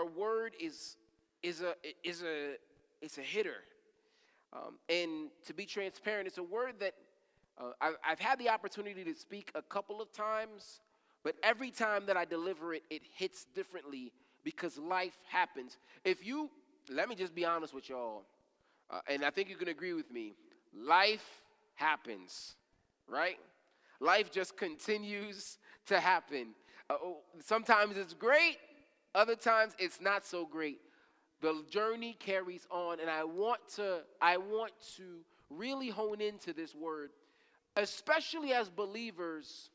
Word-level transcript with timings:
our 0.00 0.06
word 0.06 0.54
is 0.58 0.96
is 1.42 1.60
a 1.60 1.74
is 2.02 2.22
a 2.22 2.54
it's 3.02 3.18
a 3.18 3.22
hitter. 3.22 3.62
Um, 4.52 4.78
and 4.88 5.30
to 5.46 5.54
be 5.54 5.64
transparent, 5.64 6.26
it's 6.26 6.38
a 6.38 6.42
word 6.42 6.74
that 6.80 6.94
uh, 7.58 7.70
I've, 7.80 7.96
I've 8.04 8.18
had 8.18 8.38
the 8.38 8.48
opportunity 8.48 9.04
to 9.04 9.14
speak 9.14 9.52
a 9.54 9.62
couple 9.62 10.02
of 10.02 10.12
times, 10.12 10.80
but 11.22 11.36
every 11.42 11.70
time 11.70 12.06
that 12.06 12.16
I 12.16 12.24
deliver 12.24 12.74
it, 12.74 12.82
it 12.90 13.02
hits 13.14 13.46
differently 13.54 14.12
because 14.42 14.76
life 14.76 15.16
happens. 15.28 15.76
If 16.04 16.26
you, 16.26 16.50
let 16.90 17.08
me 17.08 17.14
just 17.14 17.32
be 17.32 17.44
honest 17.44 17.72
with 17.72 17.88
y'all, 17.88 18.24
uh, 18.90 19.00
and 19.08 19.24
I 19.24 19.30
think 19.30 19.48
you 19.48 19.56
can 19.56 19.68
agree 19.68 19.92
with 19.92 20.10
me, 20.10 20.34
life 20.76 21.42
happens, 21.76 22.56
right? 23.06 23.38
Life 24.00 24.32
just 24.32 24.56
continues 24.56 25.58
to 25.86 26.00
happen. 26.00 26.54
Uh, 26.88 26.94
oh, 27.00 27.18
sometimes 27.38 27.96
it's 27.96 28.14
great, 28.14 28.56
other 29.14 29.36
times 29.36 29.74
it's 29.78 30.00
not 30.00 30.24
so 30.24 30.46
great. 30.46 30.80
The 31.40 31.64
journey 31.70 32.16
carries 32.18 32.66
on, 32.70 33.00
and 33.00 33.08
I 33.08 33.24
want 33.24 33.60
to, 33.76 34.00
I 34.20 34.36
want 34.36 34.72
to 34.96 35.20
really 35.48 35.88
hone 35.88 36.20
into 36.20 36.52
this 36.52 36.74
word, 36.74 37.10
especially 37.76 38.52
as 38.52 38.68
believers. 38.68 39.70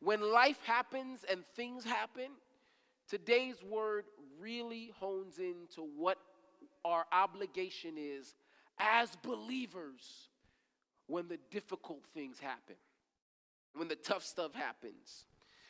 When 0.00 0.20
life 0.20 0.62
happens 0.64 1.24
and 1.28 1.44
things 1.56 1.84
happen, 1.84 2.30
today's 3.08 3.62
word 3.64 4.04
really 4.40 4.92
hones 5.00 5.38
into 5.38 5.82
what 5.96 6.18
our 6.84 7.04
obligation 7.10 7.94
is 7.96 8.34
as 8.78 9.10
believers 9.22 10.28
when 11.06 11.26
the 11.26 11.38
difficult 11.50 12.04
things 12.14 12.38
happen, 12.38 12.76
when 13.74 13.88
the 13.88 13.96
tough 13.96 14.24
stuff 14.24 14.54
happens. 14.54 15.24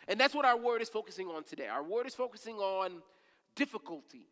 And 0.09 0.19
that's 0.19 0.35
what 0.35 0.47
our 0.47 0.57
word 0.57 0.81
is 0.81 0.89
focusing 0.89 1.29
on 1.29 1.45
today. 1.45 1.69
Our 1.69 1.83
word 1.83 2.07
is 2.07 2.15
focusing 2.15 2.57
on 2.57 3.03
difficulty. 3.55 4.27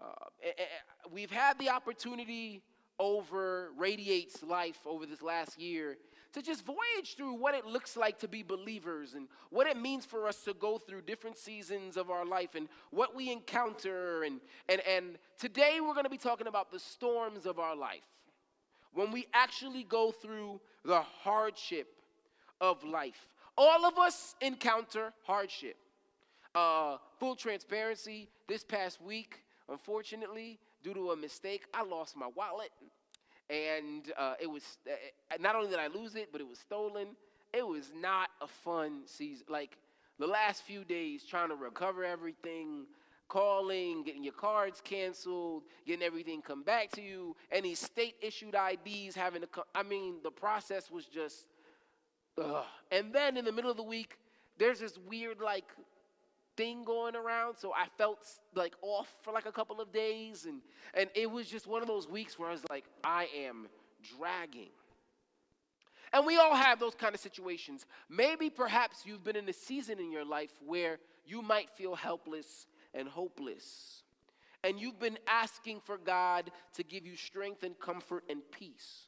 Uh, 0.00 0.06
eh, 0.42 0.50
eh, 0.56 0.62
eh, 0.62 1.08
we've 1.10 1.32
had 1.32 1.58
the 1.58 1.68
opportunity 1.68 2.62
over 3.00 3.70
Radiate's 3.76 4.42
life 4.44 4.78
over 4.86 5.04
this 5.04 5.20
last 5.20 5.60
year 5.60 5.98
to 6.32 6.42
just 6.42 6.64
voyage 6.64 7.16
through 7.16 7.32
what 7.34 7.54
it 7.54 7.66
looks 7.66 7.96
like 7.96 8.20
to 8.20 8.28
be 8.28 8.44
believers 8.44 9.14
and 9.14 9.26
what 9.50 9.66
it 9.66 9.76
means 9.76 10.04
for 10.04 10.28
us 10.28 10.42
to 10.44 10.54
go 10.54 10.78
through 10.78 11.02
different 11.02 11.36
seasons 11.36 11.96
of 11.96 12.10
our 12.10 12.24
life 12.24 12.54
and 12.54 12.68
what 12.90 13.16
we 13.16 13.32
encounter. 13.32 14.22
And, 14.22 14.40
and, 14.68 14.80
and 14.86 15.18
today 15.38 15.78
we're 15.80 15.94
going 15.94 16.04
to 16.04 16.10
be 16.10 16.18
talking 16.18 16.46
about 16.46 16.70
the 16.70 16.78
storms 16.78 17.46
of 17.46 17.58
our 17.58 17.74
life. 17.74 18.06
When 18.92 19.10
we 19.10 19.26
actually 19.34 19.82
go 19.82 20.12
through 20.12 20.60
the 20.84 21.00
hardship 21.00 21.88
of 22.60 22.84
life. 22.84 23.28
All 23.58 23.84
of 23.84 23.98
us 23.98 24.36
encounter 24.40 25.12
hardship. 25.24 25.74
Uh, 26.54 26.98
full 27.18 27.34
transparency, 27.34 28.28
this 28.46 28.62
past 28.62 29.02
week, 29.02 29.40
unfortunately, 29.68 30.60
due 30.84 30.94
to 30.94 31.10
a 31.10 31.16
mistake, 31.16 31.64
I 31.74 31.82
lost 31.82 32.16
my 32.16 32.28
wallet. 32.36 32.70
And 33.50 34.12
uh, 34.16 34.34
it 34.40 34.46
was, 34.46 34.78
uh, 34.86 35.36
not 35.40 35.56
only 35.56 35.70
did 35.70 35.80
I 35.80 35.88
lose 35.88 36.14
it, 36.14 36.28
but 36.30 36.40
it 36.40 36.46
was 36.46 36.60
stolen. 36.60 37.08
It 37.52 37.66
was 37.66 37.90
not 37.96 38.28
a 38.40 38.46
fun 38.46 39.00
season. 39.06 39.46
Like 39.48 39.76
the 40.20 40.28
last 40.28 40.62
few 40.62 40.84
days, 40.84 41.24
trying 41.24 41.48
to 41.48 41.56
recover 41.56 42.04
everything, 42.04 42.86
calling, 43.26 44.04
getting 44.04 44.22
your 44.22 44.34
cards 44.34 44.80
canceled, 44.80 45.64
getting 45.84 46.04
everything 46.04 46.42
come 46.42 46.62
back 46.62 46.92
to 46.92 47.02
you, 47.02 47.34
any 47.50 47.74
state 47.74 48.14
issued 48.22 48.54
IDs 48.54 49.16
having 49.16 49.40
to 49.40 49.48
come. 49.48 49.64
I 49.74 49.82
mean, 49.82 50.16
the 50.22 50.30
process 50.30 50.92
was 50.92 51.06
just, 51.06 51.46
ugh. 52.40 52.64
And 52.90 53.12
then 53.12 53.36
in 53.36 53.44
the 53.44 53.52
middle 53.52 53.70
of 53.70 53.76
the 53.76 53.82
week, 53.82 54.18
there's 54.58 54.80
this 54.80 54.98
weird, 54.98 55.40
like, 55.40 55.64
thing 56.58 56.82
going 56.82 57.14
around. 57.14 57.56
So 57.56 57.72
i 57.72 57.86
felt 57.96 58.18
like 58.54 58.74
off 58.82 59.08
for 59.22 59.32
like 59.32 59.46
a 59.46 59.52
couple 59.52 59.80
of 59.80 59.92
days. 59.92 60.44
And 60.44 60.60
and 60.92 61.08
it 61.14 61.30
was 61.30 61.46
just 61.48 61.66
one 61.66 61.80
of 61.82 61.88
those 61.88 62.08
weeks 62.08 62.38
where 62.38 62.48
i 62.48 62.52
was 62.52 62.64
like 62.68 62.84
i 63.04 63.28
am 63.46 63.68
dragging. 64.18 64.70
And 66.12 66.26
we 66.26 66.36
all 66.36 66.56
have 66.56 66.80
those 66.80 66.94
kind 66.94 67.14
of 67.14 67.20
situations. 67.20 67.86
Maybe 68.08 68.50
perhaps 68.50 69.04
you've 69.04 69.22
been 69.22 69.36
in 69.36 69.48
a 69.48 69.52
season 69.52 70.00
in 70.00 70.10
your 70.10 70.24
life 70.24 70.50
where 70.66 70.98
you 71.26 71.42
might 71.42 71.70
feel 71.70 71.94
helpless 71.94 72.66
and 72.94 73.06
hopeless. 73.06 74.02
And 74.64 74.80
you've 74.80 74.98
been 74.98 75.18
asking 75.28 75.80
for 75.84 75.98
god 75.98 76.50
to 76.74 76.82
give 76.82 77.06
you 77.06 77.14
strength 77.14 77.62
and 77.62 77.78
comfort 77.78 78.24
and 78.28 78.40
peace 78.50 79.07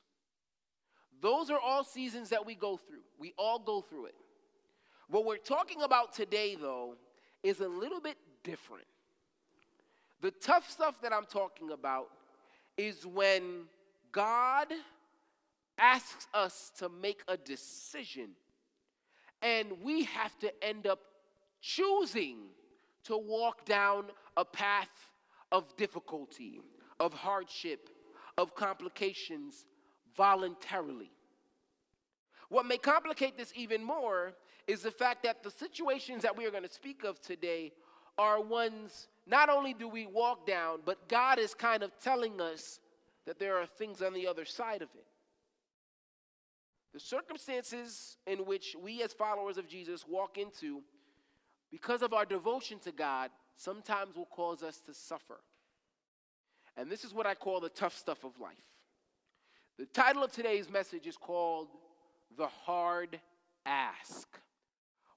those 1.21 1.51
are 1.51 1.59
all 1.59 1.85
seasons 1.85 2.31
that 2.31 2.45
we 2.45 2.55
go 2.55 2.77
through 2.77 3.03
we 3.19 3.33
all 3.37 3.59
go 3.59 3.81
through 3.81 4.07
it 4.07 4.15
what 5.11 5.25
we're 5.25 5.39
talking 5.39 5.83
about 5.83 6.13
today 6.13 6.57
though 6.61 6.95
is 7.43 7.61
a 7.61 7.69
little 7.69 8.01
bit 8.01 8.17
different. 8.45 8.87
The 10.21 10.31
tough 10.31 10.71
stuff 10.71 11.01
that 11.03 11.13
I'm 11.13 11.25
talking 11.25 11.73
about 11.73 12.09
is 12.77 13.05
when 13.07 13.65
God 14.13 14.69
asks 15.79 16.27
us 16.35 16.71
to 16.79 16.89
make 16.89 17.23
a 17.27 17.37
decision 17.37 18.31
and 19.43 19.73
we 19.83 20.05
have 20.05 20.39
to 20.41 20.65
end 20.65 20.87
up 20.87 21.01
choosing 21.63 22.37
to 23.05 23.17
walk 23.17 23.65
down 23.65 24.05
a 24.37 24.45
path 24.45 24.89
of 25.51 25.75
difficulty, 25.77 26.61
of 27.01 27.15
hardship, 27.15 27.89
of 28.37 28.55
complications 28.55 29.65
voluntarily. 30.21 31.11
What 32.51 32.67
may 32.67 32.77
complicate 32.77 33.39
this 33.39 33.55
even 33.57 33.83
more 33.83 34.35
is 34.67 34.83
the 34.83 34.91
fact 34.91 35.23
that 35.23 35.43
the 35.43 35.51
situations 35.51 36.21
that 36.25 36.37
we 36.37 36.45
are 36.45 36.51
going 36.51 36.63
to 36.63 36.71
speak 36.71 37.05
of 37.05 37.23
today 37.23 37.73
are 38.19 38.39
ones 38.39 39.09
not 39.27 39.49
only 39.49 39.73
do 39.73 39.89
we 39.89 40.05
walk 40.05 40.47
down, 40.47 40.81
but 40.85 41.09
God 41.09 41.39
is 41.39 41.55
kind 41.55 41.83
of 41.83 41.91
telling 42.05 42.39
us 42.39 42.81
that 43.25 43.39
there 43.39 43.57
are 43.57 43.65
things 43.65 44.03
on 44.03 44.13
the 44.13 44.27
other 44.27 44.45
side 44.45 44.83
of 44.83 44.91
it. 44.95 45.07
The 46.93 47.01
circumstances 47.01 48.19
in 48.27 48.41
which 48.41 48.77
we, 48.79 49.03
as 49.03 49.15
followers 49.15 49.57
of 49.57 49.67
Jesus, 49.67 50.05
walk 50.07 50.37
into 50.37 50.83
because 51.71 52.03
of 52.03 52.13
our 52.13 52.27
devotion 52.27 52.79
to 52.81 52.93
God 52.93 53.31
sometimes 53.57 54.17
will 54.17 54.27
cause 54.27 54.63
us 54.63 54.81
to 54.81 54.93
suffer. 54.93 55.41
And 56.77 56.91
this 56.91 57.05
is 57.05 57.15
what 57.15 57.27
I 57.27 57.35
call 57.35 57.61
the 57.61 57.71
tough 57.71 57.97
stuff 57.97 58.23
of 58.23 58.39
life. 58.39 58.70
The 59.81 59.87
title 59.87 60.23
of 60.23 60.31
today's 60.31 60.69
message 60.69 61.07
is 61.07 61.17
called 61.17 61.69
The 62.37 62.49
Hard 62.49 63.19
Ask 63.65 64.29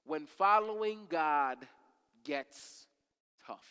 when 0.06 0.24
following 0.24 1.00
God 1.10 1.58
gets 2.24 2.86
tough. 3.46 3.68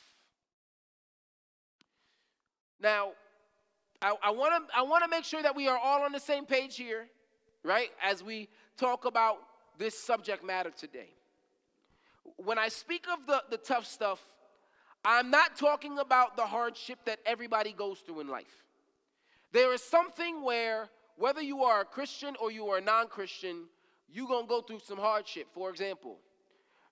Now, 2.80 3.14
I 4.04 4.30
want 4.30 4.70
to 4.70 4.78
I 4.78 4.84
want 4.84 5.04
to 5.04 5.10
make 5.10 5.24
sure 5.24 5.42
that 5.42 5.56
we 5.56 5.68
are 5.68 5.80
all 5.80 6.04
on 6.04 6.12
the 6.12 6.20
same 6.20 6.46
page 6.46 6.78
here, 6.78 7.08
right? 7.64 7.90
As 8.00 8.24
we 8.24 8.48
talk 8.78 9.06
about 9.06 9.38
this 9.80 9.98
subject 9.98 10.46
matter 10.46 10.70
today. 10.70 11.10
When 12.38 12.60
I 12.60 12.68
speak 12.68 13.08
of 13.12 13.26
the, 13.26 13.42
the 13.50 13.58
tough 13.58 13.88
stuff, 13.88 14.22
I'm 15.04 15.32
not 15.32 15.58
talking 15.58 15.98
about 15.98 16.38
the 16.38 16.46
hardship 16.46 17.00
that 17.06 17.18
everybody 17.26 17.74
goes 17.74 17.98
through 17.98 18.20
in 18.20 18.28
life. 18.28 18.64
There 19.54 19.72
is 19.72 19.84
something 19.84 20.44
where, 20.44 20.90
whether 21.16 21.42
you 21.42 21.64
are 21.64 21.82
a 21.82 21.86
Christian 21.86 22.36
or 22.42 22.52
you 22.52 22.68
are 22.70 22.80
a 22.80 22.82
non 22.82 23.08
Christian, 23.08 23.66
you're 24.10 24.28
going 24.28 24.46
to 24.46 24.50
go 24.50 24.62
through 24.62 24.80
some 24.80 24.98
hardship. 24.98 25.48
For 25.54 25.70
example, 25.70 26.18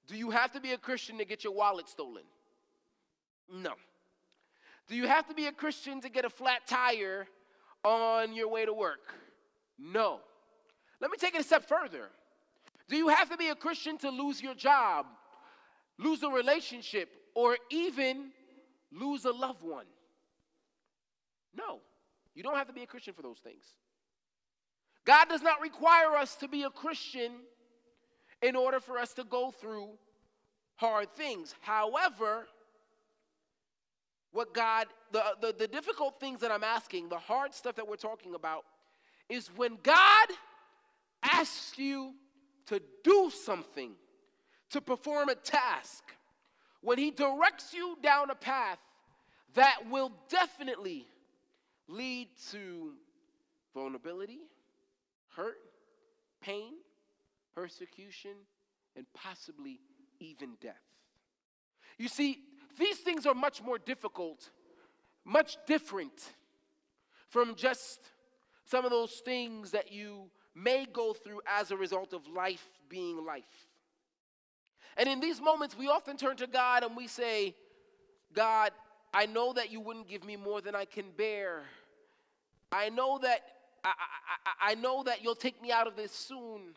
do 0.07 0.15
you 0.15 0.29
have 0.29 0.51
to 0.53 0.61
be 0.61 0.71
a 0.71 0.77
Christian 0.77 1.17
to 1.17 1.25
get 1.25 1.43
your 1.43 1.53
wallet 1.53 1.89
stolen? 1.89 2.23
No. 3.51 3.73
Do 4.87 4.95
you 4.95 5.07
have 5.07 5.27
to 5.27 5.33
be 5.33 5.47
a 5.47 5.51
Christian 5.51 6.01
to 6.01 6.09
get 6.09 6.23
a 6.23 6.29
flat 6.29 6.67
tire 6.67 7.27
on 7.83 8.33
your 8.33 8.47
way 8.47 8.65
to 8.65 8.73
work? 8.73 9.13
No. 9.79 10.19
Let 10.99 11.09
me 11.09 11.17
take 11.17 11.33
it 11.33 11.41
a 11.41 11.43
step 11.43 11.67
further. 11.67 12.09
Do 12.87 12.95
you 12.95 13.07
have 13.07 13.29
to 13.29 13.37
be 13.37 13.49
a 13.49 13.55
Christian 13.55 13.97
to 13.99 14.09
lose 14.09 14.41
your 14.41 14.53
job, 14.53 15.07
lose 15.97 16.21
a 16.21 16.29
relationship, 16.29 17.09
or 17.33 17.57
even 17.71 18.31
lose 18.91 19.25
a 19.25 19.31
loved 19.31 19.63
one? 19.63 19.85
No. 21.55 21.79
You 22.35 22.43
don't 22.43 22.55
have 22.55 22.67
to 22.67 22.73
be 22.73 22.83
a 22.83 22.87
Christian 22.87 23.13
for 23.13 23.21
those 23.21 23.39
things. 23.39 23.63
God 25.05 25.29
does 25.29 25.41
not 25.41 25.61
require 25.61 26.15
us 26.15 26.35
to 26.35 26.47
be 26.47 26.63
a 26.63 26.69
Christian 26.69 27.31
in 28.41 28.55
order 28.55 28.79
for 28.79 28.97
us 28.97 29.13
to 29.15 29.23
go 29.23 29.51
through 29.51 29.89
hard 30.75 31.13
things. 31.15 31.55
However, 31.61 32.47
what 34.31 34.53
God, 34.53 34.87
the, 35.11 35.23
the, 35.41 35.55
the 35.57 35.67
difficult 35.67 36.19
things 36.19 36.39
that 36.39 36.51
I'm 36.51 36.63
asking, 36.63 37.09
the 37.09 37.17
hard 37.17 37.53
stuff 37.53 37.75
that 37.75 37.87
we're 37.87 37.95
talking 37.97 38.35
about, 38.35 38.63
is 39.29 39.49
when 39.55 39.77
God 39.83 40.27
asks 41.23 41.77
you 41.77 42.13
to 42.67 42.81
do 43.03 43.29
something, 43.29 43.91
to 44.69 44.81
perform 44.81 45.29
a 45.29 45.35
task, 45.35 46.03
when 46.81 46.97
He 46.97 47.11
directs 47.11 47.73
you 47.73 47.97
down 48.01 48.29
a 48.29 48.35
path 48.35 48.79
that 49.53 49.89
will 49.89 50.11
definitely 50.29 51.05
lead 51.91 52.29
to 52.51 52.93
vulnerability, 53.73 54.39
hurt, 55.35 55.57
pain, 56.41 56.73
persecution, 57.53 58.31
and 58.95 59.05
possibly 59.13 59.79
even 60.19 60.55
death. 60.61 60.75
You 61.97 62.07
see, 62.07 62.39
these 62.77 62.97
things 62.97 63.25
are 63.25 63.33
much 63.33 63.61
more 63.61 63.77
difficult, 63.77 64.49
much 65.25 65.57
different 65.67 66.33
from 67.29 67.55
just 67.55 67.99
some 68.65 68.85
of 68.85 68.91
those 68.91 69.21
things 69.23 69.71
that 69.71 69.91
you 69.91 70.29
may 70.55 70.85
go 70.91 71.13
through 71.13 71.41
as 71.45 71.71
a 71.71 71.77
result 71.77 72.13
of 72.13 72.27
life 72.27 72.67
being 72.89 73.25
life. 73.25 73.67
And 74.97 75.07
in 75.07 75.19
these 75.19 75.41
moments, 75.41 75.77
we 75.77 75.87
often 75.87 76.17
turn 76.17 76.35
to 76.37 76.47
God 76.47 76.83
and 76.83 76.95
we 76.95 77.07
say, 77.07 77.55
God, 78.33 78.71
I 79.13 79.25
know 79.25 79.53
that 79.53 79.71
you 79.71 79.79
wouldn't 79.79 80.07
give 80.07 80.23
me 80.23 80.35
more 80.35 80.61
than 80.61 80.75
I 80.75 80.85
can 80.85 81.05
bear. 81.15 81.63
I 82.71 82.89
know 82.89 83.19
that 83.21 83.41
I, 83.83 83.89
I, 83.89 84.71
I, 84.71 84.75
know 84.75 85.03
that 85.03 85.23
you'll 85.23 85.35
take 85.35 85.61
me 85.61 85.71
out 85.71 85.87
of 85.87 85.95
this 85.95 86.11
soon. 86.11 86.75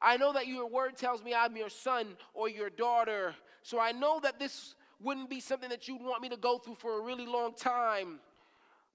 I 0.00 0.16
know 0.16 0.32
that 0.34 0.46
your 0.46 0.68
word 0.68 0.96
tells 0.96 1.22
me 1.22 1.34
I'm 1.34 1.56
your 1.56 1.70
son 1.70 2.08
or 2.34 2.48
your 2.48 2.68
daughter. 2.68 3.34
So 3.62 3.80
I 3.80 3.92
know 3.92 4.20
that 4.20 4.38
this 4.38 4.74
wouldn't 5.00 5.30
be 5.30 5.40
something 5.40 5.70
that 5.70 5.88
you'd 5.88 6.02
want 6.02 6.22
me 6.22 6.28
to 6.28 6.36
go 6.36 6.58
through 6.58 6.74
for 6.76 6.98
a 6.98 7.02
really 7.02 7.26
long 7.26 7.54
time. 7.54 8.20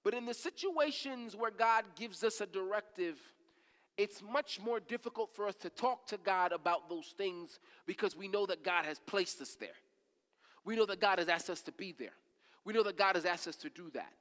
But 0.04 0.14
in 0.14 0.26
the 0.26 0.34
situations 0.34 1.36
where 1.36 1.52
God 1.52 1.84
gives 1.96 2.24
us 2.24 2.40
a 2.42 2.46
directive, 2.46 3.18
it's 3.98 4.22
much 4.22 4.60
more 4.62 4.80
difficult 4.80 5.36
for 5.36 5.48
us 5.48 5.56
to 5.56 5.70
talk 5.70 6.06
to 6.08 6.18
God 6.18 6.52
about 6.52 6.90
those 6.90 7.14
things 7.18 7.60
because 7.86 8.16
we 8.16 8.28
know 8.28 8.46
that 8.46 8.64
God 8.64 8.86
has 8.86 9.00
placed 9.00 9.42
us 9.42 9.56
there. 9.60 9.70
We 10.64 10.76
know 10.76 10.86
that 10.86 11.02
God 11.02 11.20
has 11.20 11.28
asked 11.28 11.50
us 11.50 11.62
to 11.64 11.72
be 11.72 11.96
there. 11.98 12.14
We 12.64 12.74
know 12.74 12.84
that 12.84 12.98
God 12.98 13.16
has 13.16 13.26
asked 13.26 13.48
us 13.48 13.56
to 13.58 13.70
do 13.70 13.90
that. 13.94 14.14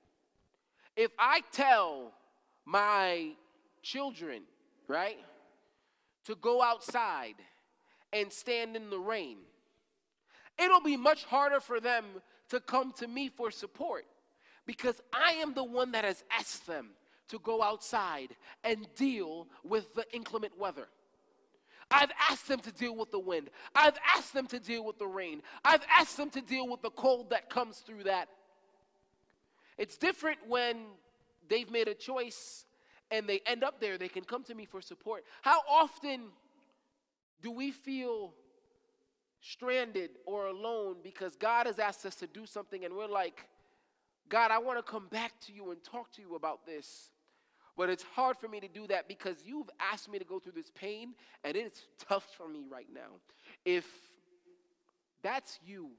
If 0.97 1.11
I 1.19 1.43
tell 1.53 2.13
my 2.65 3.33
children, 3.83 4.43
right, 4.89 5.19
to 6.25 6.35
go 6.37 6.63
outside 6.63 7.35
and 8.13 8.33
stand 8.33 8.77
in 8.77 8.91
the 8.91 8.99
rain, 8.99 9.39
it'll 10.59 10.81
be 10.81 10.97
much 10.97 11.25
harder 11.25 11.61
for 11.61 11.81
them 11.81 12.05
to 12.49 12.61
come 12.61 12.93
to 12.95 13.07
me 13.07 13.29
for 13.29 13.51
support 13.51 14.07
because 14.65 15.01
I 15.13 15.33
am 15.33 15.55
the 15.55 15.65
one 15.65 15.93
that 15.93 16.05
has 16.05 16.25
asked 16.31 16.67
them 16.67 16.91
to 17.29 17.39
go 17.41 17.63
outside 17.63 18.35
and 18.65 18.87
deal 18.95 19.49
with 19.65 19.95
the 19.95 20.05
inclement 20.15 20.59
weather. 20.59 20.89
I've 21.91 22.11
asked 22.31 22.49
them 22.49 22.61
to 22.61 22.73
deal 22.73 22.97
with 22.97 23.13
the 23.13 23.19
wind. 23.19 23.51
I've 23.75 23.97
asked 24.17 24.33
them 24.33 24.47
to 24.49 24.59
deal 24.59 24.85
with 24.85 24.99
the 24.99 25.07
rain. 25.07 25.43
I've 25.65 25.85
asked 25.89 26.17
them 26.17 26.31
to 26.31 26.41
deal 26.41 26.69
with 26.69 26.83
the 26.83 26.91
cold 26.91 27.31
that 27.31 27.49
comes 27.49 27.79
through 27.79 28.05
that. 28.05 28.29
It's 29.79 29.97
different 29.97 30.39
when 30.49 30.87
they've 31.49 31.71
made 31.71 31.89
a 31.89 31.95
choice 31.95 32.65
and 33.11 33.29
they 33.29 33.41
end 33.47 33.63
up 33.63 33.81
there, 33.81 33.99
they 33.99 34.09
can 34.09 34.25
come 34.25 34.43
to 34.45 34.55
me 34.55 34.65
for 34.65 34.81
support. 34.81 35.25
How 35.43 35.61
often 35.71 36.25
do 37.43 37.51
we 37.51 37.71
feel 37.71 38.35
stranded 39.41 40.11
or 40.27 40.47
alone 40.47 40.97
because 41.05 41.37
God 41.37 41.67
has 41.67 41.79
asked 41.79 42.05
us 42.05 42.17
to 42.17 42.27
do 42.27 42.47
something 42.47 42.85
and 42.85 42.95
we're 42.95 43.07
like, 43.07 43.47
God, 44.29 44.51
I 44.51 44.59
want 44.59 44.79
to 44.79 44.83
come 44.83 45.07
back 45.09 45.33
to 45.47 45.53
you 45.53 45.71
and 45.71 45.83
talk 45.85 46.11
to 46.13 46.23
you 46.23 46.35
about 46.35 46.67
this. 46.67 47.11
But 47.77 47.91
it's 47.91 48.03
hard 48.03 48.39
for 48.39 48.49
me 48.49 48.59
to 48.61 48.69
do 48.69 48.87
that 48.87 49.07
because 49.07 49.37
you've 49.45 49.69
asked 49.79 50.11
me 50.11 50.19
to 50.19 50.25
go 50.25 50.39
through 50.39 50.55
this 50.55 50.71
pain, 50.71 51.15
and 51.45 51.57
it's 51.57 51.83
tough 52.09 52.27
for 52.37 52.49
me 52.49 52.65
right 52.71 52.87
now. 52.93 53.21
If 53.67 53.85
that's 55.23 55.59
you, 55.65 55.91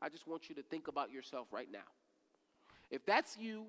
I 0.00 0.08
just 0.08 0.26
want 0.26 0.48
you 0.48 0.54
to 0.54 0.62
think 0.62 0.88
about 0.88 1.10
yourself 1.10 1.48
right 1.52 1.68
now. 1.70 1.84
If 2.90 3.04
that's 3.04 3.36
you, 3.36 3.66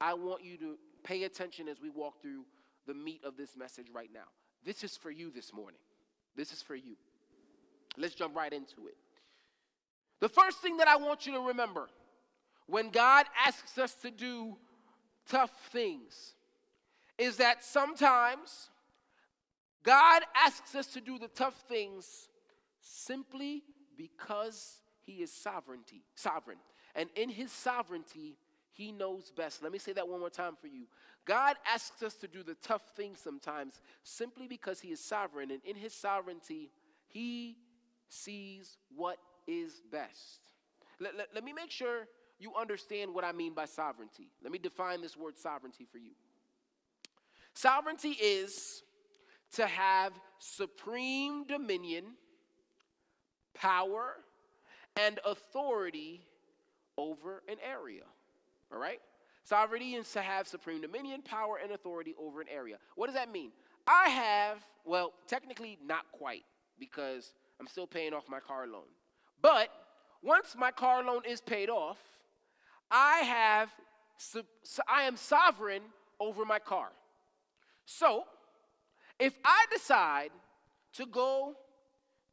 I 0.00 0.14
want 0.14 0.44
you 0.44 0.56
to 0.58 0.76
pay 1.02 1.24
attention 1.24 1.68
as 1.68 1.80
we 1.80 1.90
walk 1.90 2.20
through 2.22 2.44
the 2.86 2.94
meat 2.94 3.20
of 3.24 3.36
this 3.36 3.56
message 3.56 3.86
right 3.92 4.10
now. 4.12 4.28
This 4.64 4.84
is 4.84 4.96
for 4.96 5.10
you 5.10 5.30
this 5.30 5.52
morning. 5.52 5.80
This 6.36 6.52
is 6.52 6.62
for 6.62 6.74
you. 6.74 6.96
Let's 7.96 8.14
jump 8.14 8.34
right 8.34 8.52
into 8.52 8.86
it. 8.88 8.96
The 10.20 10.28
first 10.28 10.58
thing 10.58 10.78
that 10.78 10.88
I 10.88 10.96
want 10.96 11.26
you 11.26 11.34
to 11.34 11.40
remember 11.40 11.88
when 12.66 12.90
God 12.90 13.26
asks 13.46 13.78
us 13.78 13.94
to 13.96 14.10
do 14.10 14.56
tough 15.28 15.50
things 15.70 16.34
is 17.18 17.36
that 17.36 17.62
sometimes 17.62 18.70
God 19.82 20.22
asks 20.34 20.74
us 20.74 20.86
to 20.88 21.00
do 21.00 21.18
the 21.18 21.28
tough 21.28 21.62
things 21.68 22.28
simply 22.80 23.62
because 23.96 24.80
he 25.02 25.22
is 25.22 25.30
sovereignty, 25.30 26.02
sovereign. 26.14 26.58
And 26.94 27.10
in 27.16 27.28
his 27.28 27.52
sovereignty, 27.52 28.38
he 28.74 28.90
knows 28.90 29.30
best. 29.30 29.62
Let 29.62 29.72
me 29.72 29.78
say 29.78 29.92
that 29.92 30.06
one 30.06 30.18
more 30.20 30.30
time 30.30 30.56
for 30.60 30.66
you. 30.66 30.86
God 31.24 31.56
asks 31.72 32.02
us 32.02 32.14
to 32.16 32.28
do 32.28 32.42
the 32.42 32.56
tough 32.56 32.82
things 32.96 33.20
sometimes 33.20 33.80
simply 34.02 34.48
because 34.48 34.80
he 34.80 34.88
is 34.88 35.00
sovereign. 35.00 35.50
And 35.52 35.60
in 35.64 35.76
his 35.76 35.94
sovereignty, 35.94 36.70
he 37.06 37.56
sees 38.08 38.76
what 38.94 39.18
is 39.46 39.80
best. 39.92 40.40
Let, 41.00 41.16
let, 41.16 41.28
let 41.34 41.44
me 41.44 41.52
make 41.52 41.70
sure 41.70 42.08
you 42.40 42.52
understand 42.60 43.14
what 43.14 43.24
I 43.24 43.30
mean 43.30 43.54
by 43.54 43.64
sovereignty. 43.64 44.28
Let 44.42 44.50
me 44.52 44.58
define 44.58 45.00
this 45.00 45.16
word 45.16 45.38
sovereignty 45.38 45.86
for 45.90 45.98
you. 45.98 46.10
Sovereignty 47.54 48.16
is 48.20 48.82
to 49.52 49.66
have 49.66 50.12
supreme 50.40 51.46
dominion, 51.46 52.04
power, 53.54 54.16
and 54.96 55.20
authority 55.24 56.22
over 56.98 57.42
an 57.48 57.56
area. 57.64 58.02
All 58.72 58.78
right? 58.78 59.00
Sovereignty 59.44 59.94
is 59.94 60.10
to 60.12 60.22
have 60.22 60.48
supreme 60.48 60.80
dominion, 60.80 61.22
power, 61.22 61.58
and 61.62 61.72
authority 61.72 62.14
over 62.18 62.40
an 62.40 62.48
area. 62.48 62.76
What 62.96 63.06
does 63.06 63.14
that 63.14 63.30
mean? 63.30 63.52
I 63.86 64.08
have, 64.08 64.58
well, 64.84 65.12
technically 65.26 65.78
not 65.84 66.06
quite, 66.12 66.44
because 66.78 67.34
I'm 67.60 67.66
still 67.66 67.86
paying 67.86 68.14
off 68.14 68.24
my 68.28 68.40
car 68.40 68.66
loan. 68.66 68.84
But 69.42 69.68
once 70.22 70.54
my 70.58 70.70
car 70.70 71.04
loan 71.04 71.22
is 71.28 71.42
paid 71.42 71.68
off, 71.68 71.98
I 72.90 73.18
have, 73.18 73.68
I 74.88 75.02
am 75.02 75.16
sovereign 75.16 75.82
over 76.18 76.44
my 76.46 76.58
car. 76.58 76.88
So, 77.84 78.24
if 79.18 79.34
I 79.44 79.66
decide 79.70 80.30
to 80.94 81.04
go 81.06 81.54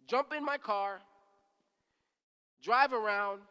jump 0.07 0.33
in 0.35 0.45
my 0.45 0.57
car, 0.57 1.01
drive 2.61 2.93
around, 2.93 3.41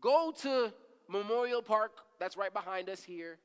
go 0.00 0.32
to 0.38 0.72
Memorial 1.12 1.60
Park, 1.60 1.92
that's 2.18 2.36
right 2.36 2.52
behind 2.52 2.88
us 2.88 3.02
here, 3.04 3.38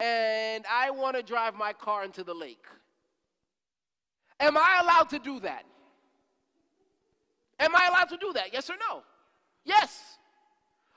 and 0.00 0.64
I 0.68 0.90
want 0.90 1.16
to 1.16 1.22
drive 1.22 1.54
my 1.54 1.72
car 1.72 2.04
into 2.04 2.24
the 2.24 2.34
lake, 2.34 2.66
am 4.40 4.56
I 4.56 4.80
allowed 4.82 5.08
to 5.10 5.18
do 5.18 5.38
that? 5.40 5.64
Am 7.60 7.76
I 7.76 7.86
allowed 7.88 8.08
to 8.08 8.16
do 8.16 8.32
that? 8.32 8.52
Yes 8.52 8.68
or 8.70 8.74
no? 8.88 9.02
Yes. 9.64 10.18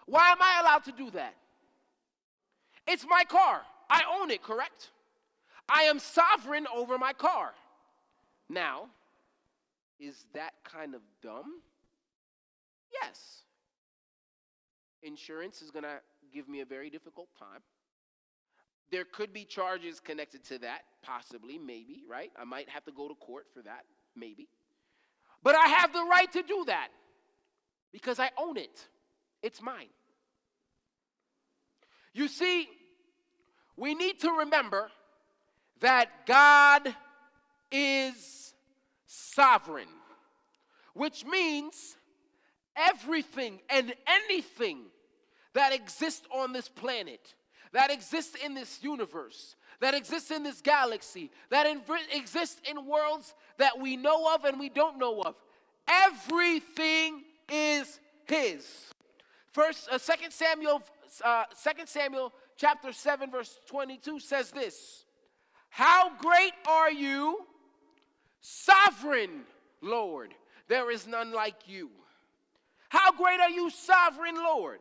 Why 0.05 0.31
am 0.31 0.37
I 0.41 0.61
allowed 0.61 0.85
to 0.85 0.91
do 0.91 1.11
that? 1.11 1.35
It's 2.87 3.05
my 3.07 3.23
car. 3.27 3.61
I 3.89 4.01
own 4.19 4.31
it, 4.31 4.41
correct? 4.41 4.89
I 5.69 5.83
am 5.83 5.99
sovereign 5.99 6.65
over 6.73 6.97
my 6.97 7.13
car. 7.13 7.53
Now, 8.49 8.87
is 9.99 10.25
that 10.33 10.53
kind 10.63 10.95
of 10.95 11.01
dumb? 11.21 11.61
Yes. 13.01 13.42
Insurance 15.03 15.61
is 15.61 15.71
going 15.71 15.83
to 15.83 15.99
give 16.33 16.47
me 16.47 16.61
a 16.61 16.65
very 16.65 16.89
difficult 16.89 17.27
time. 17.37 17.61
There 18.91 19.05
could 19.05 19.33
be 19.33 19.45
charges 19.45 19.99
connected 19.99 20.43
to 20.45 20.59
that, 20.59 20.81
possibly, 21.01 21.57
maybe, 21.57 22.03
right? 22.09 22.31
I 22.37 22.43
might 22.43 22.69
have 22.69 22.83
to 22.85 22.91
go 22.91 23.07
to 23.07 23.15
court 23.15 23.47
for 23.53 23.61
that, 23.63 23.85
maybe. 24.15 24.47
But 25.41 25.55
I 25.55 25.67
have 25.67 25.91
the 25.93 26.03
right 26.03 26.31
to 26.33 26.43
do 26.43 26.63
that 26.67 26.89
because 27.91 28.19
I 28.19 28.29
own 28.37 28.57
it, 28.57 28.87
it's 29.41 29.61
mine. 29.61 29.89
You 32.13 32.27
see, 32.27 32.67
we 33.75 33.95
need 33.95 34.19
to 34.21 34.31
remember 34.31 34.89
that 35.81 36.25
God 36.25 36.95
is 37.71 38.53
sovereign, 39.05 39.87
which 40.93 41.25
means 41.25 41.97
everything 42.75 43.59
and 43.69 43.93
anything 44.07 44.79
that 45.53 45.73
exists 45.73 46.25
on 46.33 46.53
this 46.53 46.67
planet, 46.67 47.35
that 47.71 47.91
exists 47.91 48.35
in 48.43 48.53
this 48.53 48.79
universe, 48.81 49.55
that 49.79 49.93
exists 49.93 50.31
in 50.31 50.43
this 50.43 50.61
galaxy, 50.61 51.31
that 51.49 51.67
exists 52.11 52.61
in 52.69 52.85
worlds 52.85 53.33
that 53.57 53.79
we 53.79 53.97
know 53.97 54.33
of 54.33 54.45
and 54.45 54.59
we 54.59 54.69
don't 54.69 54.97
know 54.97 55.21
of, 55.21 55.35
everything 55.87 57.23
is 57.51 57.99
His. 58.25 58.65
First, 59.51 59.89
uh, 59.89 59.97
Second 59.97 60.31
Samuel, 60.31 60.81
uh, 61.23 61.43
Second 61.53 61.87
Samuel 61.87 62.33
chapter 62.57 62.91
seven, 62.91 63.29
verse 63.29 63.59
twenty-two 63.67 64.19
says 64.19 64.51
this. 64.51 65.05
How 65.69 66.15
great 66.17 66.53
are 66.67 66.91
you, 66.91 67.45
sovereign 68.41 69.43
Lord? 69.81 70.33
There 70.67 70.89
is 70.89 71.05
none 71.05 71.31
like 71.33 71.67
you. 71.67 71.89
How 72.93 73.11
great 73.11 73.39
are 73.39 73.49
you, 73.49 73.71
sovereign 73.71 74.35
Lord? 74.35 74.77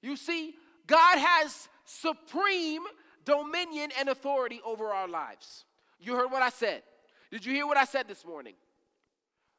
You 0.00 0.16
see, 0.16 0.54
God 0.86 1.18
has 1.18 1.68
supreme 1.84 2.80
dominion 3.26 3.90
and 3.98 4.08
authority 4.08 4.62
over 4.64 4.86
our 4.86 5.06
lives. 5.06 5.66
You 6.00 6.14
heard 6.14 6.30
what 6.30 6.40
I 6.40 6.48
said. 6.48 6.82
Did 7.30 7.44
you 7.44 7.52
hear 7.52 7.66
what 7.66 7.76
I 7.76 7.84
said 7.84 8.08
this 8.08 8.24
morning? 8.24 8.54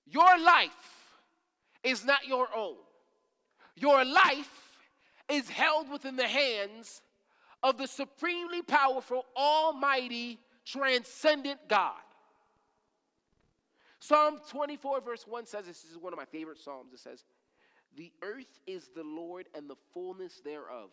Your 0.08 0.40
life 0.40 1.20
is 1.84 2.04
not 2.04 2.28
your 2.28 2.48
own. 2.56 2.78
Your 3.76 4.04
life 4.04 4.74
is 5.30 5.48
held 5.48 5.92
within 5.92 6.16
the 6.16 6.28
hands 6.28 7.04
of 7.62 7.78
the 7.78 7.86
supremely 7.86 8.64
powerful, 8.64 9.26
almighty, 9.36 10.40
transcendent 10.66 11.60
God. 11.70 11.94
Psalm 14.00 14.40
24, 14.50 15.02
verse 15.02 15.26
1 15.28 15.46
says 15.46 15.66
this, 15.66 15.82
this 15.82 15.92
is 15.92 15.98
one 15.98 16.14
of 16.14 16.18
my 16.18 16.26
favorite 16.26 16.60
Psalms. 16.60 16.94
It 16.94 17.00
says, 17.00 17.26
The 17.96 18.12
earth 18.22 18.60
is 18.68 18.90
the 18.96 19.04
Lord 19.04 19.48
and 19.56 19.70
the 19.70 19.76
fullness 19.94 20.42
thereof. 20.44 20.90